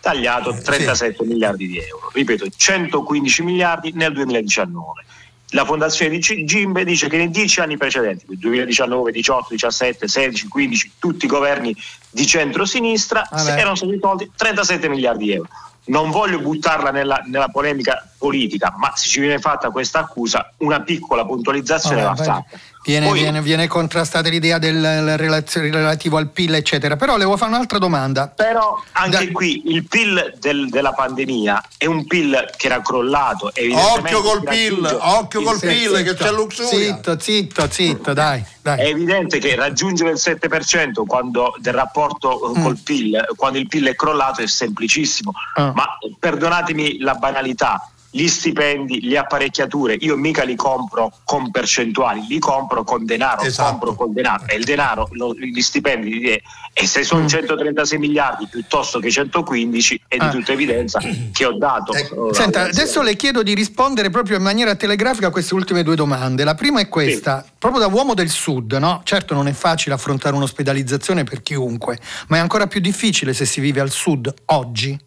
Tagliato 0.00 0.54
Eh, 0.54 0.60
37 0.60 1.24
miliardi 1.24 1.66
di 1.66 1.78
euro, 1.78 2.10
ripeto 2.12 2.46
115 2.54 3.42
miliardi 3.42 3.92
nel 3.94 4.12
2019. 4.12 5.04
La 5.52 5.64
fondazione 5.64 6.16
di 6.16 6.44
Gimbe 6.44 6.84
dice 6.84 7.08
che 7.08 7.16
nei 7.16 7.30
dieci 7.30 7.60
anni 7.60 7.76
precedenti, 7.76 8.24
quindi 8.24 8.44
2019, 8.44 9.10
18, 9.10 9.46
17, 9.50 10.06
16, 10.06 10.48
15, 10.48 10.92
tutti 10.98 11.24
i 11.24 11.28
governi 11.28 11.74
di 12.08 12.24
centro-sinistra 12.24 13.26
Vabbè. 13.28 13.58
erano 13.58 13.74
stati 13.74 13.98
tolti 13.98 14.30
37 14.36 14.88
miliardi 14.88 15.24
di 15.24 15.32
euro. 15.32 15.48
Non 15.86 16.10
voglio 16.10 16.38
buttarla 16.38 16.90
nella, 16.90 17.22
nella 17.26 17.48
polemica 17.48 18.09
politica, 18.30 18.74
ma 18.76 18.92
se 18.94 19.08
ci 19.08 19.18
viene 19.20 19.38
fatta 19.38 19.70
questa 19.70 20.00
accusa, 20.00 20.52
una 20.58 20.82
piccola 20.82 21.24
puntualizzazione 21.24 22.02
Vabbè, 22.02 22.16
va 22.18 22.24
fatta. 22.24 22.44
Viene, 22.82 23.08
Poi- 23.08 23.18
viene- 23.20 23.42
viene 23.42 23.66
contrastata 23.66 24.30
l'idea 24.30 24.56
del 24.58 25.18
relativo 25.18 26.16
al 26.16 26.28
PIL, 26.30 26.54
eccetera. 26.54 26.96
Però 26.96 27.18
le 27.18 27.24
vuoi 27.26 27.36
fare 27.36 27.52
un'altra 27.52 27.76
domanda. 27.76 28.28
Però 28.28 28.82
anche 28.92 29.26
Da- 29.26 29.32
qui 29.32 29.62
il 29.66 29.84
PIL 29.86 30.36
del- 30.40 30.68
della 30.70 30.92
pandemia 30.92 31.62
è 31.76 31.84
un 31.84 32.06
PIL 32.06 32.50
che 32.56 32.66
era 32.68 32.80
crollato. 32.80 33.52
Occhio 33.72 34.22
col 34.22 34.42
PIL, 34.44 34.98
occhio 34.98 35.42
col 35.42 35.58
PIL 35.60 36.02
che 36.02 36.14
c'è 36.14 36.30
Luxuria. 36.32 36.68
Zitto, 36.94 37.18
zitto, 37.20 37.68
zitto, 37.70 38.12
dai, 38.14 38.40
È 38.40 38.44
dai. 38.62 38.88
evidente 38.88 39.38
che 39.38 39.54
raggiungere 39.56 40.10
il 40.12 40.18
7% 40.18 41.04
quando, 41.04 41.54
del 41.58 41.74
rapporto 41.74 42.54
eh, 42.54 42.60
col 42.62 42.78
PIL, 42.78 43.26
quando 43.36 43.58
il 43.58 43.66
PIL 43.68 43.88
è 43.88 43.94
crollato, 43.94 44.40
è 44.40 44.46
semplicissimo. 44.46 45.32
Mm. 45.60 45.62
Ah. 45.64 45.72
Ma 45.74 45.86
perdonatemi 46.18 46.98
la 47.00 47.14
banalità. 47.14 47.86
Gli 48.12 48.26
stipendi, 48.26 49.02
le 49.02 49.18
apparecchiature, 49.18 49.94
io 50.00 50.16
mica 50.16 50.42
li 50.42 50.56
compro 50.56 51.12
con 51.24 51.52
percentuali, 51.52 52.26
li 52.28 52.40
compro 52.40 52.82
con 52.82 53.04
denaro, 53.04 53.42
Esatto. 53.42 53.70
compro 53.70 53.94
col 53.94 54.12
denaro 54.12 54.46
e 54.48 54.56
il 54.56 54.64
denaro, 54.64 55.06
lo- 55.12 55.32
gli 55.32 55.60
stipendi, 55.60 56.22
eh, 56.22 56.42
e 56.72 56.86
se 56.88 57.00
Mm. 57.00 57.02
sono 57.04 57.28
136 57.28 57.98
miliardi 58.00 58.48
piuttosto 58.50 58.98
che 58.98 59.12
115 59.12 60.00
è 60.08 60.16
di 60.16 60.24
Ah. 60.24 60.30
tutta 60.30 60.50
evidenza 60.50 60.98
che 61.32 61.44
ho 61.44 61.52
dato. 61.56 61.92
Eh, 61.92 62.08
Senta, 62.32 62.62
adesso 62.62 63.00
le 63.00 63.14
chiedo 63.14 63.44
di 63.44 63.54
rispondere 63.54 64.10
proprio 64.10 64.38
in 64.38 64.42
maniera 64.42 64.74
telegrafica 64.74 65.28
a 65.28 65.30
queste 65.30 65.54
ultime 65.54 65.84
due 65.84 65.94
domande. 65.94 66.42
La 66.42 66.56
prima 66.56 66.80
è 66.80 66.88
questa, 66.88 67.44
proprio 67.58 67.80
da 67.80 67.86
uomo 67.86 68.14
del 68.14 68.28
sud, 68.30 68.72
no? 68.72 69.02
Certo 69.04 69.34
non 69.34 69.46
è 69.46 69.52
facile 69.52 69.94
affrontare 69.94 70.34
un'ospedalizzazione 70.34 71.22
per 71.22 71.42
chiunque, 71.42 72.00
ma 72.26 72.38
è 72.38 72.40
ancora 72.40 72.66
più 72.66 72.80
difficile 72.80 73.34
se 73.34 73.44
si 73.44 73.60
vive 73.60 73.78
al 73.80 73.90
sud 73.90 74.34
oggi. 74.46 74.98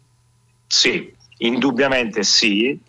Sì, 0.67 1.11
indubbiamente 1.39 2.23
sì. 2.23 2.79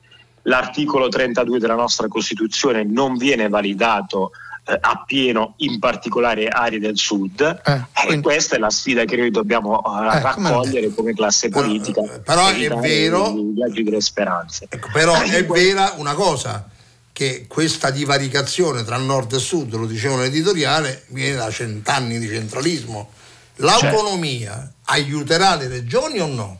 L'articolo 0.45 1.09
32 1.09 1.59
della 1.59 1.75
nostra 1.75 2.09
Costituzione 2.09 2.85
non 2.85 3.17
viene 3.17 3.49
validato 3.49 4.31
eh, 4.67 4.79
appieno 4.81 5.55
in 5.59 5.79
particolari 5.79 6.47
aree 6.49 6.79
del 6.81 6.97
sud 6.97 7.41
Eh, 7.67 7.73
e 7.73 7.85
quindi- 8.07 8.23
questa 8.23 8.57
è 8.57 8.59
la 8.59 8.71
sfida 8.71 9.05
che 9.05 9.15
noi 9.17 9.31
dobbiamo 9.31 9.77
eh, 9.77 10.17
Eh, 10.17 10.21
come 10.33 10.51
raccogliere 10.51 10.95
come 10.95 11.13
classe 11.13 11.51
Però- 11.51 11.67
politica. 11.67 12.01
però 12.25 12.47
è 12.47 12.53
evitare 12.55 12.81
vero- 12.81 13.29
i 13.37 13.53
viaggi 13.55 13.83
delle 13.83 14.01
speranze. 14.01 14.67
Ecco, 14.71 14.89
però 14.91 15.21
Eh, 15.23 15.37
è 15.37 15.45
vera 15.45 15.93
una 15.99 16.15
cosa, 16.15 16.67
che 17.13 17.45
questa 17.47 17.91
divaricazione 17.91 18.83
tra 18.85 18.97
nord 18.97 19.35
e 19.35 19.39
sud, 19.39 19.75
lo 19.75 19.85
dicevo 19.87 20.17
nell'editoriale, 20.17 21.05
viene 21.09 21.37
da 21.37 21.51
cent'anni 21.51 22.19
di 22.19 22.27
centralismo. 22.27 23.11
L'autonomia 23.57 24.73
aiuterà 24.87 25.55
le 25.57 25.69
regioni 25.69 26.21
o 26.21 26.27
no? 26.27 26.59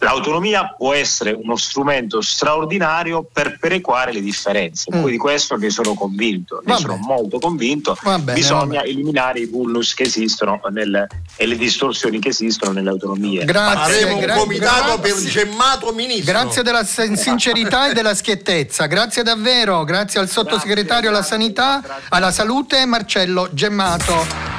L'autonomia 0.00 0.74
può 0.76 0.92
essere 0.92 1.32
uno 1.32 1.56
strumento 1.56 2.20
straordinario 2.20 3.26
per 3.30 3.58
perequare 3.58 4.12
le 4.12 4.20
differenze. 4.20 4.94
Mm. 4.94 5.00
Poi 5.02 5.10
di 5.10 5.16
questo 5.16 5.56
ne 5.56 5.70
sono 5.70 5.94
convinto, 5.94 6.60
ne 6.64 6.72
Va 6.72 6.78
sono 6.78 6.94
bene. 6.94 7.06
molto 7.06 7.38
convinto. 7.38 7.96
Bene, 8.02 8.32
Bisogna 8.34 8.82
eliminare 8.82 9.40
i 9.40 9.46
vulnus 9.46 9.94
che 9.94 10.04
esistono 10.04 10.60
nel- 10.70 11.06
e 11.36 11.46
le 11.46 11.56
distorsioni 11.56 12.18
che 12.18 12.28
esistono 12.28 12.72
nelle 12.72 12.90
autonomie. 12.90 13.44
Grazie, 13.44 14.00
Faremo 14.00 14.14
un 14.16 14.20
gra- 14.20 14.34
comitato 14.36 14.98
per 15.00 15.14
gemmato 15.14 15.92
ministro. 15.92 16.32
Grazie 16.32 16.62
della 16.62 16.84
sin- 16.84 17.16
sincerità 17.16 17.88
e 17.90 17.92
della 17.94 18.14
schiettezza, 18.14 18.86
grazie 18.86 19.22
davvero, 19.22 19.84
grazie 19.84 20.20
al 20.20 20.28
sottosegretario 20.28 21.08
alla 21.08 21.18
Grazie, 21.18 21.36
sanità, 21.38 21.80
grazie. 21.82 22.04
alla 22.10 22.30
salute 22.30 22.84
Marcello 22.86 23.48
Gemmato. 23.52 24.55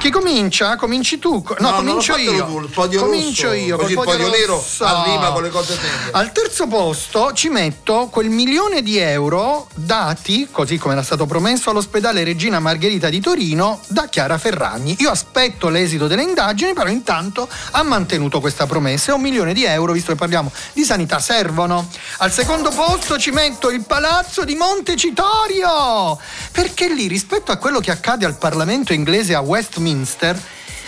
Chi 0.00 0.08
comincia? 0.08 0.76
Cominci 0.76 1.18
tu? 1.18 1.44
No, 1.58 1.68
No, 1.70 1.76
comincio 1.76 2.16
io. 2.16 2.68
podio 2.72 3.00
comincio 3.02 3.48
rosso, 3.48 3.54
io. 3.58 3.76
così 3.76 3.92
il 3.92 3.98
podio 3.98 4.30
nero 4.30 4.54
rosso. 4.54 4.84
arriva 4.86 5.30
con 5.30 5.42
le 5.42 5.50
cose 5.50 5.74
serie. 5.74 6.10
Al 6.12 6.32
terzo 6.32 6.66
posto 6.66 7.32
ci 7.34 7.50
metto 7.50 8.06
quel 8.10 8.30
milione 8.30 8.80
di 8.82 8.96
euro 8.96 9.68
dati, 9.74 10.48
così 10.50 10.78
come 10.78 10.94
era 10.94 11.02
stato 11.02 11.26
promesso, 11.26 11.68
all'ospedale 11.68 12.24
Regina 12.24 12.60
Margherita 12.60 13.10
di 13.10 13.20
Torino 13.20 13.78
da 13.88 14.08
Chiara 14.08 14.38
Ferragni. 14.38 14.96
Io 15.00 15.10
aspetto 15.10 15.68
l'esito 15.68 16.06
delle 16.06 16.22
indagini, 16.22 16.72
però 16.72 16.88
intanto 16.88 17.46
ha 17.72 17.82
mantenuto 17.82 18.40
questa 18.40 18.64
promessa 18.64 19.10
e 19.12 19.14
un 19.16 19.20
milione 19.20 19.52
di 19.52 19.64
euro, 19.64 19.92
visto 19.92 20.12
che 20.12 20.16
parliamo 20.18 20.50
di 20.72 20.82
sanità, 20.82 21.18
servono. 21.18 21.86
Al 22.18 22.32
secondo 22.32 22.70
posto 22.70 23.18
ci 23.18 23.32
metto 23.32 23.68
il 23.68 23.84
palazzo 23.84 24.44
di 24.44 24.54
Montecitorio, 24.54 26.18
perché 26.52 26.88
lì 26.88 27.06
rispetto 27.06 27.52
a 27.52 27.56
quello 27.56 27.80
che 27.80 27.90
accade 27.90 28.24
al 28.24 28.38
Parlamento 28.38 28.94
inglese 28.94 29.34
a 29.34 29.40
Westminster, 29.40 29.88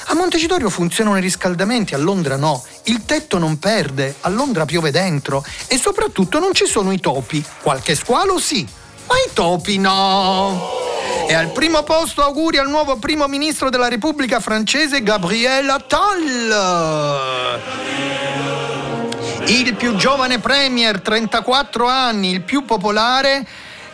a 0.07 0.15
Montecitorio 0.15 0.69
funzionano 0.69 1.17
i 1.17 1.21
riscaldamenti, 1.21 1.95
a 1.95 1.99
Londra 1.99 2.37
no. 2.37 2.63
Il 2.85 3.05
tetto 3.05 3.39
non 3.39 3.59
perde, 3.59 4.17
a 4.21 4.29
Londra 4.29 4.65
piove 4.65 4.91
dentro 4.91 5.45
e 5.67 5.79
soprattutto 5.79 6.39
non 6.39 6.53
ci 6.55 6.67
sono 6.67 6.93
i 6.93 7.01
topi. 7.01 7.45
Qualche 7.63 7.95
squalo 7.95 8.39
sì, 8.39 8.67
ma 9.07 9.15
i 9.15 9.31
topi 9.33 9.79
no. 9.79 10.81
E 11.29 11.35
al 11.35 11.51
primo 11.53 11.83
posto 11.83 12.23
auguri 12.23 12.59
al 12.59 12.69
nuovo 12.69 12.97
primo 12.97 13.27
ministro 13.27 13.71
della 13.71 13.89
Repubblica 13.89 14.41
francese 14.41 15.03
Gabriel 15.03 15.69
Attal. 15.71 17.61
Il 19.47 19.75
più 19.75 19.97
giovane 19.97 20.39
premier, 20.39 21.01
34 21.01 21.87
anni, 21.87 22.31
il 22.31 22.43
più 22.43 22.65
popolare, 22.65 23.47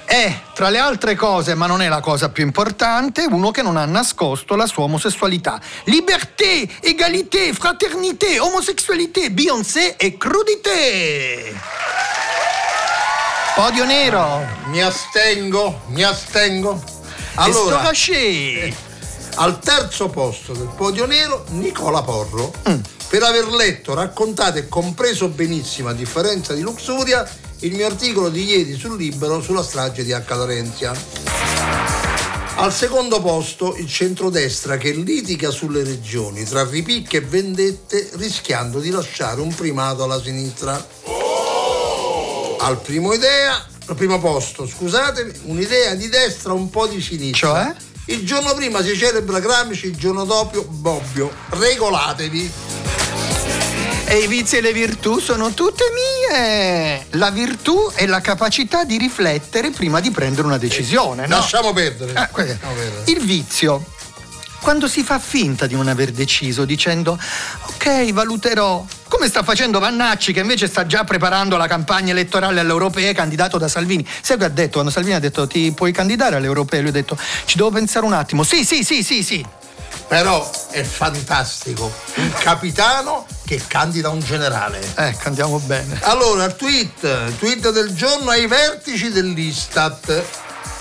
è, 0.09 0.41
tra 0.55 0.71
le 0.71 0.79
altre 0.79 1.15
cose, 1.15 1.55
ma 1.55 1.67
non 1.67 1.83
è 1.83 1.89
la 1.89 2.01
cosa 2.01 2.31
più 2.31 2.43
importante, 2.43 3.27
uno 3.29 3.51
che 3.51 3.61
non 3.61 3.77
ha 3.77 3.85
nascosto 3.85 4.57
la 4.57 4.67
sua 4.67 4.85
omosessualità. 4.85 5.61
Liberté, 5.85 6.67
égalité, 6.81 7.53
fraternité, 7.53 8.39
omosessualité, 8.39 9.31
Beyoncé 9.31 9.97
e 9.97 10.17
crudité. 10.17 11.55
Podio 13.55 13.85
nero. 13.85 14.47
Mi 14.69 14.81
astengo, 14.81 15.83
mi 15.89 16.03
astengo. 16.03 16.83
Allora, 17.35 17.81
Allora, 17.81 18.77
al 19.35 19.59
terzo 19.61 20.09
posto 20.09 20.55
del 20.55 20.71
podio 20.75 21.05
nero, 21.05 21.45
Nicola 21.51 22.03
Porro, 22.03 22.53
Mm. 22.69 22.81
per 23.09 23.23
aver 23.25 23.47
letto, 23.49 23.95
raccontato 23.95 24.57
e 24.59 24.69
compreso 24.69 25.29
benissimo, 25.29 25.91
a 25.91 25.93
differenza 25.93 26.55
di 26.55 26.63
Luxuria, 26.63 27.29
il 27.61 27.75
mio 27.75 27.87
articolo 27.87 28.29
di 28.29 28.45
ieri 28.45 28.77
sul 28.77 28.97
Libero 28.97 29.43
sulla 29.43 29.63
strage 29.63 30.05
di 30.05 30.13
H. 30.13 30.23
Lorenzia. 30.29 30.93
Al 32.57 32.73
secondo 32.73 33.21
posto 33.21 33.77
il 33.77 33.89
centrodestra 33.89 34.77
che 34.77 34.91
litiga 34.91 35.51
sulle 35.51 35.85
regioni 35.85 36.45
tra 36.45 36.65
ripicche 36.69 37.19
e 37.19 37.21
vendette 37.21 38.11
rischiando 38.15 38.81
di 38.81 38.91
lasciare 38.91 39.41
un 39.41 39.55
primato 39.55 40.03
alla 40.05 40.21
sinistra. 40.21 40.75
Al 42.61 42.81
primo 42.83 43.13
idea, 43.13 43.65
al 43.87 43.95
primo 43.95 44.19
posto, 44.19 44.67
scusatemi, 44.67 45.33
un'idea 45.45 45.95
di 45.95 46.09
destra 46.09 46.53
un 46.53 46.69
po' 46.71 46.87
di 46.87 47.01
sinistra. 47.01 47.65
Cioè? 47.65 47.75
Il 48.07 48.25
giorno 48.25 48.55
prima 48.55 48.83
si 48.83 48.97
celebra 48.97 49.39
Gramsci, 49.39 49.87
il 49.87 49.97
giorno 49.97 50.25
dopo 50.25 50.65
Bobbio. 50.65 51.31
Regolatevi. 51.51 52.68
E 54.11 54.21
i 54.21 54.27
vizi 54.27 54.57
e 54.57 54.63
le 54.63 54.73
virtù 54.73 55.19
sono 55.19 55.53
tutte 55.53 55.85
mie. 55.93 57.05
La 57.11 57.29
virtù 57.29 57.91
è 57.93 58.07
la 58.07 58.23
capacità 58.23 58.85
di 58.85 58.97
riflettere 58.97 59.71
prima 59.71 60.01
di 60.01 60.11
prendere 60.11 60.47
una 60.47 60.57
decisione, 60.57 61.27
no? 61.27 61.37
Lasciamo 61.37 61.75
perdere. 61.75 62.15
Perdere. 62.33 63.03
il 63.05 63.21
vizio. 63.21 63.85
Quando 64.61 64.89
si 64.89 65.03
fa 65.03 65.19
finta 65.19 65.67
di 65.67 65.75
non 65.75 65.89
aver 65.89 66.11
deciso 66.13 66.65
dicendo 66.65 67.19
ok, 67.67 68.11
valuterò. 68.13 68.83
Come 69.09 69.29
sta 69.29 69.43
facendo 69.43 69.79
Vannacci 69.79 70.33
che 70.33 70.41
invece 70.41 70.69
sta 70.69 70.87
già 70.87 71.05
preparando 71.05 71.59
la 71.59 71.67
campagna 71.67 72.13
elettorale 72.13 72.61
alle 72.61 72.71
europee 72.71 73.13
candidato 73.13 73.59
da 73.59 73.69
Salvini. 73.69 74.07
Sai 74.23 74.39
che 74.39 74.45
ha 74.45 74.49
detto? 74.49 74.73
Quando 74.73 74.91
Salvini 74.91 75.17
ha 75.17 75.21
detto 75.21 75.47
ti 75.47 75.71
puoi 75.73 75.93
candidare 75.93 76.37
alle 76.37 76.47
europee, 76.47 76.81
lui 76.81 76.89
ha 76.89 76.93
detto 76.93 77.19
ci 77.45 77.59
devo 77.59 77.71
pensare 77.71 78.07
un 78.07 78.15
attimo. 78.15 78.43
Sì, 78.43 78.65
sì, 78.65 78.83
sì, 78.83 79.03
sì, 79.03 79.23
sì. 79.23 79.45
Però 80.09 80.51
è 80.71 80.83
fantastico. 80.83 81.93
Un 82.17 82.33
capitano 82.39 83.27
che 83.45 83.63
candida 83.67 84.09
un 84.09 84.21
generale. 84.21 84.81
Ecco, 84.95 85.29
andiamo 85.29 85.59
bene. 85.59 85.99
Allora, 86.03 86.49
tweet, 86.49 87.37
tweet 87.39 87.71
del 87.71 87.95
giorno 87.95 88.31
ai 88.31 88.47
vertici 88.47 89.11
dell'Istat. 89.11 90.23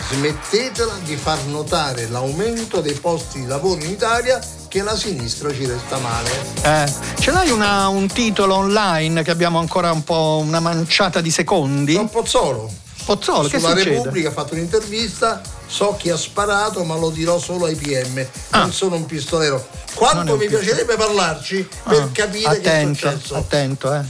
Smettetela 0.09 0.93
di 1.03 1.17
far 1.17 1.43
notare 1.47 2.07
l'aumento 2.07 2.79
dei 2.79 2.93
posti 2.93 3.41
di 3.41 3.45
lavoro 3.45 3.81
in 3.83 3.89
Italia 3.89 4.39
che 4.69 4.81
la 4.81 4.95
sinistra 4.95 5.51
ci 5.53 5.65
resta 5.65 5.97
male. 5.97 6.29
Eh, 6.61 6.93
ce 7.19 7.31
l'hai 7.31 7.49
una- 7.49 7.89
un 7.89 8.07
titolo 8.07 8.55
online 8.55 9.23
che 9.23 9.31
abbiamo 9.31 9.59
ancora 9.59 9.91
un 9.91 10.05
po' 10.05 10.41
una 10.41 10.61
manciata 10.61 11.19
di 11.19 11.29
secondi? 11.31 11.93
Don 11.95 12.09
Pozzolo. 12.09 12.71
Pozzolo, 13.07 13.47
Sulla 13.47 13.69
succede? 13.69 13.89
Repubblica 13.95 14.27
ha 14.27 14.31
fatto 14.33 14.53
un'intervista, 14.53 15.41
so 15.65 15.95
chi 15.97 16.09
ha 16.09 16.17
sparato 16.17 16.83
ma 16.83 16.97
lo 16.97 17.09
dirò 17.09 17.39
solo 17.39 17.63
ai 17.63 17.75
PM, 17.75 18.25
Ah. 18.49 18.59
non 18.59 18.73
sono 18.73 18.95
un 18.97 19.05
pistolero. 19.05 19.65
Quanto 19.93 20.33
mi 20.35 20.39
pistolero. 20.47 20.59
piacerebbe 20.59 20.95
parlarci 20.97 21.67
per 21.87 22.01
Ah, 22.01 22.09
capire 22.11 22.47
attento, 22.49 23.07
che 23.07 23.13
è 23.13 23.17
successo. 23.17 23.35
attento, 23.35 23.93
eh. 23.93 24.01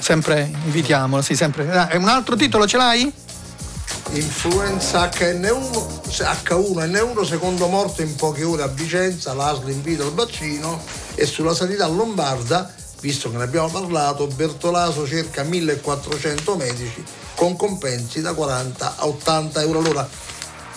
Sempre 0.00 0.50
invitiamolo, 0.64 1.22
sì, 1.22 1.34
sempre. 1.34 1.70
Ah, 1.70 1.88
un 1.94 2.08
altro 2.08 2.36
titolo 2.36 2.66
ce 2.66 2.76
l'hai? 2.76 3.10
Influenza 4.10 5.08
HN1, 5.08 6.00
H1N1, 6.10 7.24
secondo 7.24 7.68
morto 7.68 8.02
in 8.02 8.14
poche 8.16 8.44
ore 8.44 8.64
a 8.64 8.66
Vicenza, 8.66 9.32
l'ASL 9.32 9.70
invita 9.70 10.02
al 10.02 10.12
vaccino 10.12 10.78
e 11.14 11.24
sulla 11.24 11.54
sanità 11.54 11.86
lombarda, 11.86 12.70
visto 13.02 13.30
che 13.30 13.36
ne 13.36 13.42
abbiamo 13.42 13.68
parlato, 13.68 14.26
Bertolaso 14.28 15.06
cerca 15.06 15.42
1400 15.42 16.56
medici 16.56 17.04
con 17.34 17.56
compensi 17.56 18.20
da 18.20 18.32
40 18.32 18.94
a 18.96 19.06
80 19.06 19.60
euro 19.60 19.80
l'ora. 19.80 20.08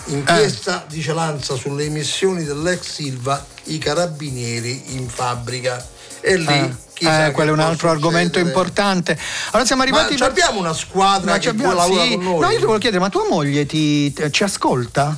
Inchiesta 0.08 0.84
dice 0.88 1.12
Lanza 1.12 1.54
sulle 1.56 1.84
emissioni 1.84 2.44
dell'ex 2.44 2.80
Silva, 2.82 3.44
i 3.64 3.78
carabinieri 3.78 4.94
in 4.94 5.08
fabbrica. 5.08 5.84
E 6.20 6.36
lì 6.36 6.46
Eh, 6.98 7.26
eh, 7.26 7.30
quello 7.32 7.50
è 7.50 7.52
un 7.52 7.60
altro 7.60 7.90
argomento 7.90 8.38
succedere. 8.38 8.48
importante. 8.48 9.18
Allora 9.50 9.64
siamo 9.66 9.82
Ma 9.84 9.88
arrivati 9.88 10.16
ci 10.16 10.22
abbiamo 10.22 10.58
una 10.60 10.72
squadra 10.72 11.32
Ma 11.32 11.38
che 11.38 11.48
abbiamo- 11.50 11.80
sì. 11.82 11.88
con 12.14 12.22
noi? 12.24 12.38
No, 12.40 12.50
io 12.50 12.58
ti 12.58 12.64
volevo 12.64 12.78
chiedere, 12.78 13.00
ma 13.02 13.08
tua 13.10 13.26
moglie 13.28 13.66
ti, 13.66 14.12
ti- 14.12 14.32
ci 14.32 14.42
ascolta? 14.44 15.16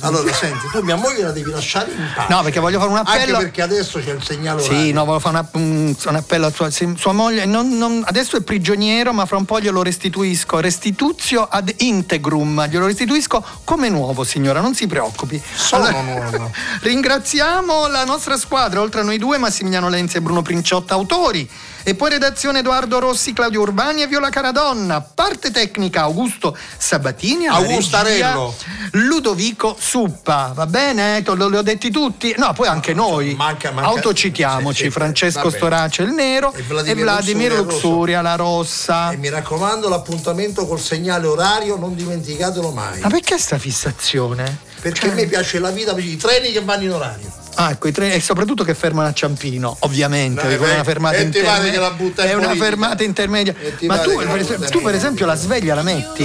Allora, 0.00 0.32
senti, 0.32 0.68
tu 0.70 0.80
mia 0.82 0.94
moglie 0.96 1.22
la 1.24 1.32
devi 1.32 1.50
lasciare 1.50 1.90
in 1.90 2.08
pace. 2.14 2.32
No, 2.32 2.42
perché 2.42 2.60
voglio 2.60 2.78
fare 2.78 2.90
un 2.90 2.98
appello. 2.98 3.36
Anche 3.36 3.46
perché 3.46 3.62
adesso 3.62 3.98
c'è 3.98 4.12
il 4.12 4.22
segnale 4.22 4.62
orario. 4.62 4.80
Sì, 4.80 4.92
no, 4.92 5.04
volevo 5.04 5.18
fare 5.20 5.44
un, 5.52 5.94
appello 6.14 6.46
a 6.46 6.50
sua, 6.52 6.70
sua 6.70 7.12
moglie. 7.12 7.44
non- 7.46 7.76
non- 7.76 8.02
adesso 8.06 8.36
è 8.36 8.42
prigioniero, 8.42 9.12
ma 9.12 9.26
fra 9.26 9.36
un 9.36 9.44
po' 9.44 9.60
glielo 9.60 9.82
restituisco. 9.82 10.60
Restituzio 10.60 11.42
ad 11.50 11.72
integrum. 11.78 12.68
Glielo 12.68 12.86
restituisco 12.86 13.44
come 13.64 13.88
nuovo, 13.88 14.22
signora, 14.24 14.60
non 14.60 14.74
si 14.74 14.86
preoccupi. 14.86 15.42
Sono 15.54 15.84
Allora, 15.86 16.02
nuovo. 16.02 16.50
Ringraziamo 16.80 17.88
la 17.88 18.04
nostra 18.04 18.36
squadra, 18.36 18.80
oltre 18.80 19.00
a 19.00 19.04
noi 19.04 19.18
due, 19.18 19.38
Massimiliano 19.38 19.88
Lenzi 19.88 20.18
e 20.18 20.20
Bruno 20.20 20.42
Princiotta, 20.42 20.94
autori. 20.94 21.48
E 21.84 21.96
poi 21.96 22.10
redazione 22.10 22.60
Edoardo 22.60 23.00
Rossi, 23.00 23.32
Claudio 23.32 23.60
Urbani 23.62 24.02
e 24.02 24.06
Viola 24.06 24.28
Caradonna. 24.30 25.00
Parte 25.00 25.50
tecnica 25.50 26.02
Augusto 26.02 26.56
Sabatini. 26.76 27.46
Augustarello. 27.48 28.54
regia 28.92 29.71
Suppa. 29.78 30.52
Va 30.54 30.66
bene? 30.66 31.22
Te 31.22 31.34
Li 31.34 31.56
ho 31.56 31.62
detti 31.62 31.90
tutti? 31.90 32.34
No, 32.36 32.52
poi 32.52 32.68
anche 32.68 32.94
noi. 32.94 33.34
manca- 33.34 33.70
manca- 33.70 33.88
Autocitiamoci. 33.90 34.76
sì, 34.76 34.82
sì, 34.84 34.90
Francesco. 34.90 35.50
Storace 35.50 36.02
il 36.02 36.10
nero 36.10 36.52
E 36.54 36.60
e 36.60 36.62
Vladimir 36.62 37.04
Vladimir, 37.04 37.52
Luxuria. 37.52 37.72
Luxuria 37.80 38.20
la 38.22 38.34
rossa. 38.36 39.10
E 39.10 39.16
mi 39.16 39.28
raccomando, 39.28 39.88
l'appuntamento 39.88 40.66
col 40.66 40.80
segnale 40.80 41.26
orario 41.26 41.76
non 41.76 41.94
dimenticatelo 41.94 42.70
mai. 42.70 43.00
Ma 43.00 43.08
perché 43.08 43.38
sta 43.38 43.58
fissazione? 43.58 44.58
Perché 44.80 45.10
a 45.10 45.14
me 45.14 45.26
piace 45.26 45.58
la 45.58 45.70
vita, 45.70 45.92
i 45.96 46.16
treni 46.16 46.50
che 46.52 46.60
vanno 46.62 46.82
in 46.82 46.92
orario. 46.92 47.32
Ah, 47.54 47.70
ecco, 47.70 47.88
i 47.88 47.92
treni, 47.92 48.14
e 48.14 48.20
soprattutto 48.20 48.64
che 48.64 48.74
fermano 48.74 49.08
a 49.08 49.12
Ciampino, 49.12 49.76
ovviamente, 49.80 50.42
No, 50.42 50.48
perché 50.48 50.64
è 50.64 50.70
eh, 50.70 50.74
una 50.74 50.84
fermata 50.84 51.16
e 51.16 51.28
ti 51.28 51.40
pare 51.40 51.68
intermedia. 51.68 52.24
È 52.24 52.32
una 52.34 52.54
fermata 52.54 53.02
intermedia. 53.02 53.54
Ma 53.82 53.98
tu, 53.98 54.16
per 54.16 54.70
tu, 54.70 54.80
per 54.80 54.94
esempio, 54.94 55.26
la 55.26 55.34
sveglia 55.34 55.74
la 55.74 55.82
metti? 55.82 56.24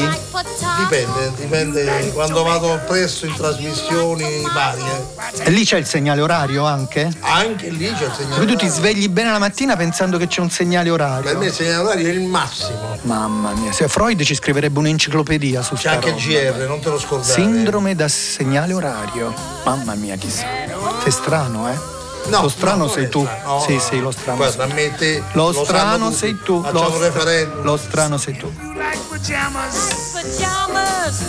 Dipende, 0.79 1.31
dipende 1.35 2.11
quando 2.13 2.43
vado 2.43 2.79
presto 2.87 3.25
in 3.25 3.33
trasmissioni 3.35 4.43
varie. 4.53 5.05
E 5.43 5.49
lì 5.49 5.65
c'è 5.65 5.77
il 5.77 5.85
segnale 5.85 6.21
orario 6.21 6.65
anche? 6.65 7.09
Anche 7.19 7.69
lì 7.69 7.91
c'è 7.93 8.05
il 8.05 8.11
segnale 8.15 8.35
Quindi 8.35 8.53
tu 8.53 8.57
ti 8.59 8.65
orario. 8.65 8.69
svegli 8.69 9.07
bene 9.09 9.31
la 9.31 9.39
mattina 9.39 9.75
pensando 9.75 10.17
che 10.17 10.27
c'è 10.27 10.41
un 10.41 10.49
segnale 10.49 10.89
orario. 10.89 11.23
Per 11.23 11.37
me 11.37 11.45
il 11.47 11.53
segnale 11.53 11.77
orario 11.77 12.07
è 12.07 12.11
il 12.11 12.21
massimo. 12.21 12.97
Mamma 13.01 13.53
mia, 13.53 13.71
se 13.71 13.87
Freud 13.87 14.21
ci 14.23 14.35
scriverebbe 14.35 14.79
un'enciclopedia 14.79 15.61
su 15.61 15.73
C'è 15.75 15.79
sta 15.79 15.91
anche 15.91 16.09
il. 16.09 16.15
GR, 16.15 16.65
non 16.67 16.79
te 16.79 16.89
lo 16.89 16.99
scordare. 16.99 17.31
Sindrome 17.33 17.95
da 17.95 18.07
segnale 18.07 18.73
orario. 18.73 19.33
Mamma 19.65 19.95
mia, 19.95 20.15
chissà. 20.15 20.45
Sei 21.03 21.11
strano, 21.21 21.67
eh? 21.69 21.77
No, 22.27 22.41
lo 22.41 22.49
strano 22.49 22.86
no, 22.86 22.89
sei 22.89 23.10
tu. 23.10 23.21
No, 23.23 23.63
sì, 23.65 23.73
no. 23.75 23.80
sì, 23.80 23.99
lo 23.99 24.12
strano. 24.12 24.38
Guarda, 24.38 24.63
sei 24.63 24.71
a 24.71 24.73
me 24.73 24.95
te 24.95 25.23
Lo 25.34 25.51
lo 25.51 25.63
strano 25.63 26.12
sei 26.12 26.38
tu. 26.43 26.62
Facciamo 26.62 26.88
lo, 26.89 26.95
un 26.95 27.01
referendum. 27.01 27.63
lo 27.63 27.77
strano 27.77 28.17
sei 28.17 28.38
tu. 28.38 28.47
like 28.75 28.99
pajamas. 29.10 30.12
Pajamas. 30.13 31.21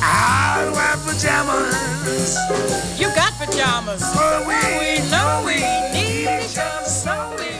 I 0.00 0.70
wear 0.72 0.96
pajamas. 1.04 2.36
You 2.96 3.08
got 3.14 3.32
pajamas. 3.38 4.00
But 4.14 4.46
we 4.46 4.54
We 4.78 5.08
know 5.10 5.42
we 5.44 5.56
need 5.92 6.26
pajamas. 6.26 7.02
So 7.02 7.12
we 7.36 7.53